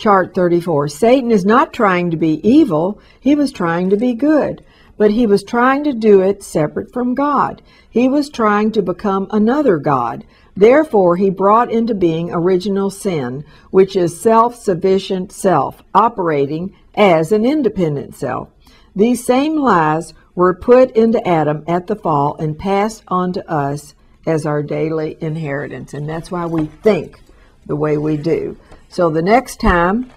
chart 0.03 0.35
34. 0.35 0.89
Satan 0.89 1.31
is 1.31 1.45
not 1.45 1.71
trying 1.71 2.11
to 2.11 2.17
be 2.17 2.45
evil, 2.45 2.99
he 3.21 3.35
was 3.35 3.53
trying 3.53 3.89
to 3.89 3.95
be 3.95 4.13
good. 4.13 4.61
But 4.97 5.11
he 5.11 5.25
was 5.25 5.45
trying 5.45 5.85
to 5.85 5.93
do 5.93 6.21
it 6.21 6.43
separate 6.43 6.91
from 6.91 7.15
God. 7.15 7.61
He 7.89 8.09
was 8.09 8.29
trying 8.29 8.73
to 8.73 8.81
become 8.81 9.27
another 9.31 9.77
God. 9.77 10.25
Therefore, 10.57 11.15
he 11.15 11.29
brought 11.29 11.71
into 11.71 11.95
being 11.95 12.33
original 12.33 12.89
sin, 12.89 13.45
which 13.71 13.95
is 13.95 14.19
self 14.19 14.55
sufficient 14.55 15.31
self, 15.31 15.81
operating 15.95 16.75
as 16.95 17.31
an 17.31 17.45
independent 17.45 18.13
self. 18.13 18.49
These 18.93 19.25
same 19.25 19.55
lies 19.55 20.13
were 20.35 20.53
put 20.53 20.91
into 20.97 21.25
Adam 21.25 21.63
at 21.65 21.87
the 21.87 21.95
fall 21.95 22.35
and 22.35 22.59
passed 22.59 23.03
on 23.07 23.31
to 23.33 23.49
us 23.49 23.95
as 24.27 24.45
our 24.45 24.61
daily 24.63 25.17
inheritance. 25.21 25.93
And 25.93 26.09
that's 26.09 26.29
why 26.29 26.45
we 26.45 26.65
think 26.65 27.21
the 27.65 27.77
way 27.77 27.97
we 27.97 28.17
do. 28.17 28.57
So 28.93 29.09
the 29.09 29.23
next 29.23 29.59
time, 29.59 30.11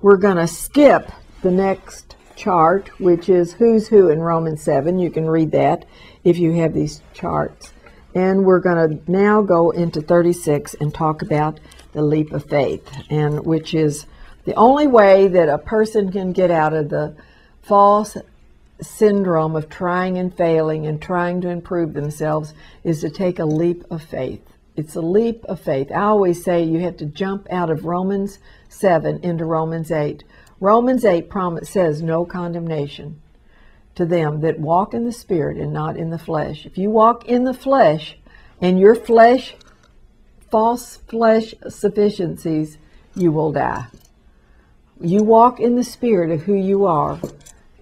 we're 0.00 0.16
going 0.16 0.38
to 0.38 0.46
skip 0.46 1.12
the 1.42 1.50
next 1.50 2.16
chart, 2.34 2.88
which 2.98 3.28
is 3.28 3.52
who's 3.52 3.88
who 3.88 4.08
in 4.08 4.20
Romans 4.20 4.62
7. 4.62 4.98
You 4.98 5.10
can 5.10 5.28
read 5.28 5.50
that 5.50 5.84
if 6.24 6.38
you 6.38 6.52
have 6.52 6.72
these 6.72 7.02
charts. 7.12 7.74
And 8.14 8.46
we're 8.46 8.60
going 8.60 8.88
to 8.88 9.12
now 9.12 9.42
go 9.42 9.70
into 9.70 10.00
36 10.00 10.72
and 10.80 10.94
talk 10.94 11.20
about 11.20 11.60
the 11.92 12.00
leap 12.00 12.32
of 12.32 12.46
faith, 12.46 12.90
and 13.10 13.44
which 13.44 13.74
is 13.74 14.06
the 14.46 14.54
only 14.54 14.86
way 14.86 15.28
that 15.28 15.50
a 15.50 15.58
person 15.58 16.10
can 16.10 16.32
get 16.32 16.50
out 16.50 16.72
of 16.72 16.88
the 16.88 17.14
false 17.60 18.16
syndrome 18.80 19.56
of 19.56 19.68
trying 19.68 20.16
and 20.16 20.34
failing 20.34 20.86
and 20.86 21.02
trying 21.02 21.42
to 21.42 21.50
improve 21.50 21.92
themselves 21.92 22.54
is 22.82 23.02
to 23.02 23.10
take 23.10 23.38
a 23.38 23.44
leap 23.44 23.84
of 23.90 24.02
faith. 24.02 24.51
It's 24.74 24.96
a 24.96 25.00
leap 25.00 25.44
of 25.44 25.60
faith. 25.60 25.90
I 25.92 26.02
always 26.04 26.42
say 26.42 26.62
you 26.62 26.80
have 26.80 26.96
to 26.98 27.06
jump 27.06 27.46
out 27.50 27.70
of 27.70 27.84
Romans 27.84 28.38
7 28.68 29.20
into 29.22 29.44
Romans 29.44 29.90
8. 29.90 30.24
Romans 30.60 31.04
8 31.04 31.28
promise 31.28 31.68
says 31.68 32.02
no 32.02 32.24
condemnation 32.24 33.20
to 33.94 34.06
them 34.06 34.40
that 34.40 34.58
walk 34.58 34.94
in 34.94 35.04
the 35.04 35.12
spirit 35.12 35.58
and 35.58 35.72
not 35.72 35.96
in 35.96 36.10
the 36.10 36.18
flesh. 36.18 36.64
If 36.64 36.78
you 36.78 36.88
walk 36.88 37.26
in 37.26 37.44
the 37.44 37.52
flesh 37.52 38.16
and 38.60 38.78
your 38.80 38.94
flesh 38.94 39.54
false 40.50 40.96
flesh 41.08 41.54
sufficiencies, 41.68 42.76
you 43.14 43.32
will 43.32 43.52
die. 43.52 43.86
You 45.00 45.22
walk 45.22 45.58
in 45.58 45.76
the 45.76 45.82
spirit 45.82 46.30
of 46.30 46.42
who 46.42 46.54
you 46.54 46.84
are, 46.84 47.18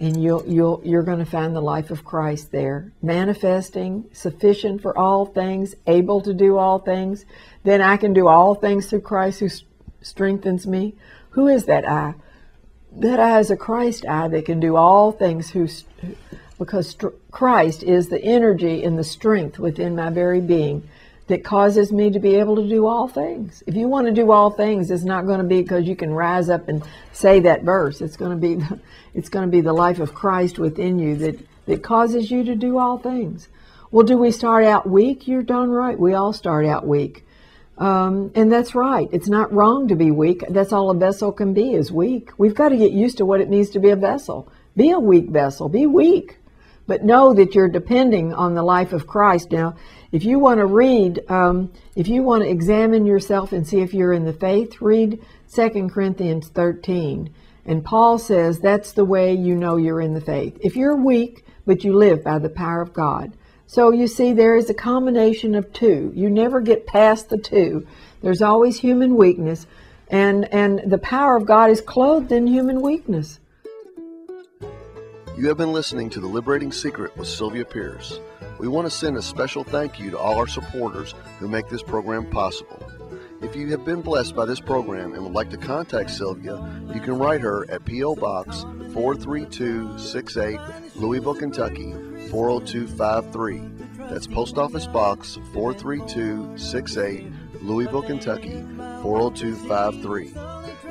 and 0.00 0.22
you'll, 0.22 0.42
you'll, 0.46 0.80
you're 0.82 1.02
going 1.02 1.18
to 1.18 1.30
find 1.30 1.54
the 1.54 1.60
life 1.60 1.90
of 1.90 2.04
Christ 2.04 2.50
there, 2.50 2.90
manifesting, 3.02 4.06
sufficient 4.12 4.80
for 4.80 4.96
all 4.96 5.26
things, 5.26 5.74
able 5.86 6.22
to 6.22 6.32
do 6.32 6.56
all 6.56 6.78
things. 6.78 7.26
Then 7.64 7.82
I 7.82 7.98
can 7.98 8.14
do 8.14 8.26
all 8.26 8.54
things 8.54 8.86
through 8.86 9.02
Christ 9.02 9.40
who 9.40 9.50
strengthens 10.00 10.66
me. 10.66 10.94
Who 11.30 11.48
is 11.48 11.66
that 11.66 11.86
I? 11.86 12.14
That 12.92 13.20
I 13.20 13.38
is 13.40 13.50
a 13.50 13.56
Christ 13.56 14.06
I 14.06 14.28
that 14.28 14.46
can 14.46 14.58
do 14.58 14.74
all 14.74 15.12
things 15.12 15.50
who, 15.50 15.68
because 16.58 16.96
Christ 17.30 17.82
is 17.82 18.08
the 18.08 18.24
energy 18.24 18.82
and 18.82 18.98
the 18.98 19.04
strength 19.04 19.58
within 19.58 19.96
my 19.96 20.08
very 20.08 20.40
being 20.40 20.88
that 21.30 21.44
causes 21.44 21.92
me 21.92 22.10
to 22.10 22.18
be 22.18 22.34
able 22.34 22.56
to 22.56 22.68
do 22.68 22.86
all 22.86 23.08
things. 23.08 23.62
If 23.66 23.74
you 23.74 23.88
want 23.88 24.06
to 24.08 24.12
do 24.12 24.32
all 24.32 24.50
things, 24.50 24.90
it's 24.90 25.04
not 25.04 25.26
going 25.26 25.38
to 25.38 25.46
be 25.46 25.62
because 25.62 25.86
you 25.86 25.96
can 25.96 26.12
rise 26.12 26.50
up 26.50 26.68
and 26.68 26.82
say 27.12 27.40
that 27.40 27.62
verse. 27.62 28.00
It's 28.00 28.16
going 28.16 28.32
to 28.32 28.36
be 28.36 28.64
it's 29.14 29.28
going 29.28 29.46
to 29.46 29.50
be 29.50 29.60
the 29.60 29.72
life 29.72 30.00
of 30.00 30.12
Christ 30.12 30.58
within 30.58 30.98
you 30.98 31.16
that 31.16 31.38
that 31.66 31.82
causes 31.82 32.30
you 32.30 32.44
to 32.44 32.54
do 32.54 32.78
all 32.78 32.98
things. 32.98 33.48
Well, 33.92 34.04
do 34.04 34.18
we 34.18 34.32
start 34.32 34.64
out 34.64 34.88
weak? 34.88 35.26
You're 35.26 35.42
darn 35.42 35.70
right. 35.70 35.98
We 35.98 36.14
all 36.14 36.32
start 36.32 36.66
out 36.66 36.86
weak. 36.86 37.24
Um, 37.78 38.30
and 38.34 38.52
that's 38.52 38.74
right. 38.74 39.08
It's 39.10 39.28
not 39.28 39.52
wrong 39.52 39.88
to 39.88 39.94
be 39.94 40.10
weak. 40.10 40.44
That's 40.50 40.72
all 40.72 40.90
a 40.90 40.94
vessel 40.94 41.32
can 41.32 41.54
be 41.54 41.74
is 41.74 41.90
weak. 41.90 42.30
We've 42.38 42.54
got 42.54 42.68
to 42.68 42.76
get 42.76 42.92
used 42.92 43.18
to 43.18 43.24
what 43.24 43.40
it 43.40 43.48
means 43.48 43.70
to 43.70 43.80
be 43.80 43.90
a 43.90 43.96
vessel. 43.96 44.52
Be 44.76 44.90
a 44.90 44.98
weak 44.98 45.30
vessel. 45.30 45.68
Be 45.68 45.86
weak. 45.86 46.39
But 46.90 47.04
know 47.04 47.32
that 47.34 47.54
you're 47.54 47.68
depending 47.68 48.34
on 48.34 48.56
the 48.56 48.64
life 48.64 48.92
of 48.92 49.06
Christ. 49.06 49.52
Now, 49.52 49.76
if 50.10 50.24
you 50.24 50.40
want 50.40 50.58
to 50.58 50.66
read, 50.66 51.20
um, 51.30 51.70
if 51.94 52.08
you 52.08 52.24
want 52.24 52.42
to 52.42 52.50
examine 52.50 53.06
yourself 53.06 53.52
and 53.52 53.64
see 53.64 53.78
if 53.80 53.94
you're 53.94 54.12
in 54.12 54.24
the 54.24 54.32
faith, 54.32 54.82
read 54.82 55.24
2 55.54 55.88
Corinthians 55.88 56.48
13. 56.48 57.32
And 57.64 57.84
Paul 57.84 58.18
says 58.18 58.58
that's 58.58 58.90
the 58.90 59.04
way 59.04 59.34
you 59.34 59.54
know 59.54 59.76
you're 59.76 60.00
in 60.00 60.14
the 60.14 60.20
faith. 60.20 60.58
If 60.62 60.74
you're 60.74 60.96
weak, 60.96 61.44
but 61.64 61.84
you 61.84 61.92
live 61.92 62.24
by 62.24 62.40
the 62.40 62.48
power 62.48 62.82
of 62.82 62.92
God. 62.92 63.34
So 63.68 63.92
you 63.92 64.08
see, 64.08 64.32
there 64.32 64.56
is 64.56 64.68
a 64.68 64.74
combination 64.74 65.54
of 65.54 65.72
two. 65.72 66.12
You 66.16 66.28
never 66.28 66.60
get 66.60 66.88
past 66.88 67.28
the 67.28 67.38
two. 67.38 67.86
There's 68.20 68.42
always 68.42 68.80
human 68.80 69.14
weakness, 69.14 69.64
and, 70.08 70.52
and 70.52 70.90
the 70.90 70.98
power 70.98 71.36
of 71.36 71.46
God 71.46 71.70
is 71.70 71.80
clothed 71.80 72.32
in 72.32 72.48
human 72.48 72.82
weakness. 72.82 73.38
You 75.40 75.48
have 75.48 75.56
been 75.56 75.72
listening 75.72 76.10
to 76.10 76.20
The 76.20 76.26
Liberating 76.26 76.70
Secret 76.70 77.16
with 77.16 77.26
Sylvia 77.26 77.64
Pierce. 77.64 78.20
We 78.58 78.68
want 78.68 78.86
to 78.86 78.90
send 78.90 79.16
a 79.16 79.22
special 79.22 79.64
thank 79.64 79.98
you 79.98 80.10
to 80.10 80.18
all 80.18 80.36
our 80.36 80.46
supporters 80.46 81.14
who 81.38 81.48
make 81.48 81.66
this 81.70 81.82
program 81.82 82.26
possible. 82.26 82.86
If 83.40 83.56
you 83.56 83.68
have 83.68 83.86
been 83.86 84.02
blessed 84.02 84.36
by 84.36 84.44
this 84.44 84.60
program 84.60 85.14
and 85.14 85.22
would 85.22 85.32
like 85.32 85.48
to 85.48 85.56
contact 85.56 86.10
Sylvia, 86.10 86.62
you 86.92 87.00
can 87.00 87.16
write 87.16 87.40
her 87.40 87.64
at 87.70 87.86
P.O. 87.86 88.16
Box 88.16 88.66
43268, 88.92 90.60
Louisville, 90.96 91.34
Kentucky 91.34 91.94
40253. 92.28 93.62
That's 94.10 94.26
Post 94.26 94.58
Office 94.58 94.88
Box 94.88 95.38
43268, 95.54 97.32
Louisville, 97.62 98.02
Kentucky 98.02 98.62
40253. 99.02 100.34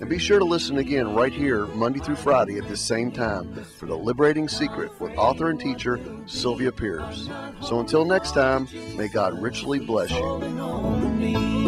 And 0.01 0.09
be 0.09 0.19
sure 0.19 0.39
to 0.39 0.45
listen 0.45 0.79
again 0.79 1.15
right 1.15 1.31
here, 1.31 1.65
Monday 1.67 2.01
through 2.01 2.17
Friday 2.17 2.57
at 2.57 2.67
this 2.67 2.81
same 2.81 3.09
time, 3.09 3.63
for 3.77 3.85
The 3.85 3.95
Liberating 3.95 4.49
Secret 4.49 4.99
with 4.99 5.15
author 5.15 5.49
and 5.49 5.57
teacher 5.57 5.97
Sylvia 6.25 6.73
Pierce. 6.73 7.29
So 7.61 7.79
until 7.79 8.03
next 8.03 8.33
time, 8.33 8.67
may 8.97 9.07
God 9.07 9.41
richly 9.41 9.79
bless 9.79 10.11
you. 10.11 11.62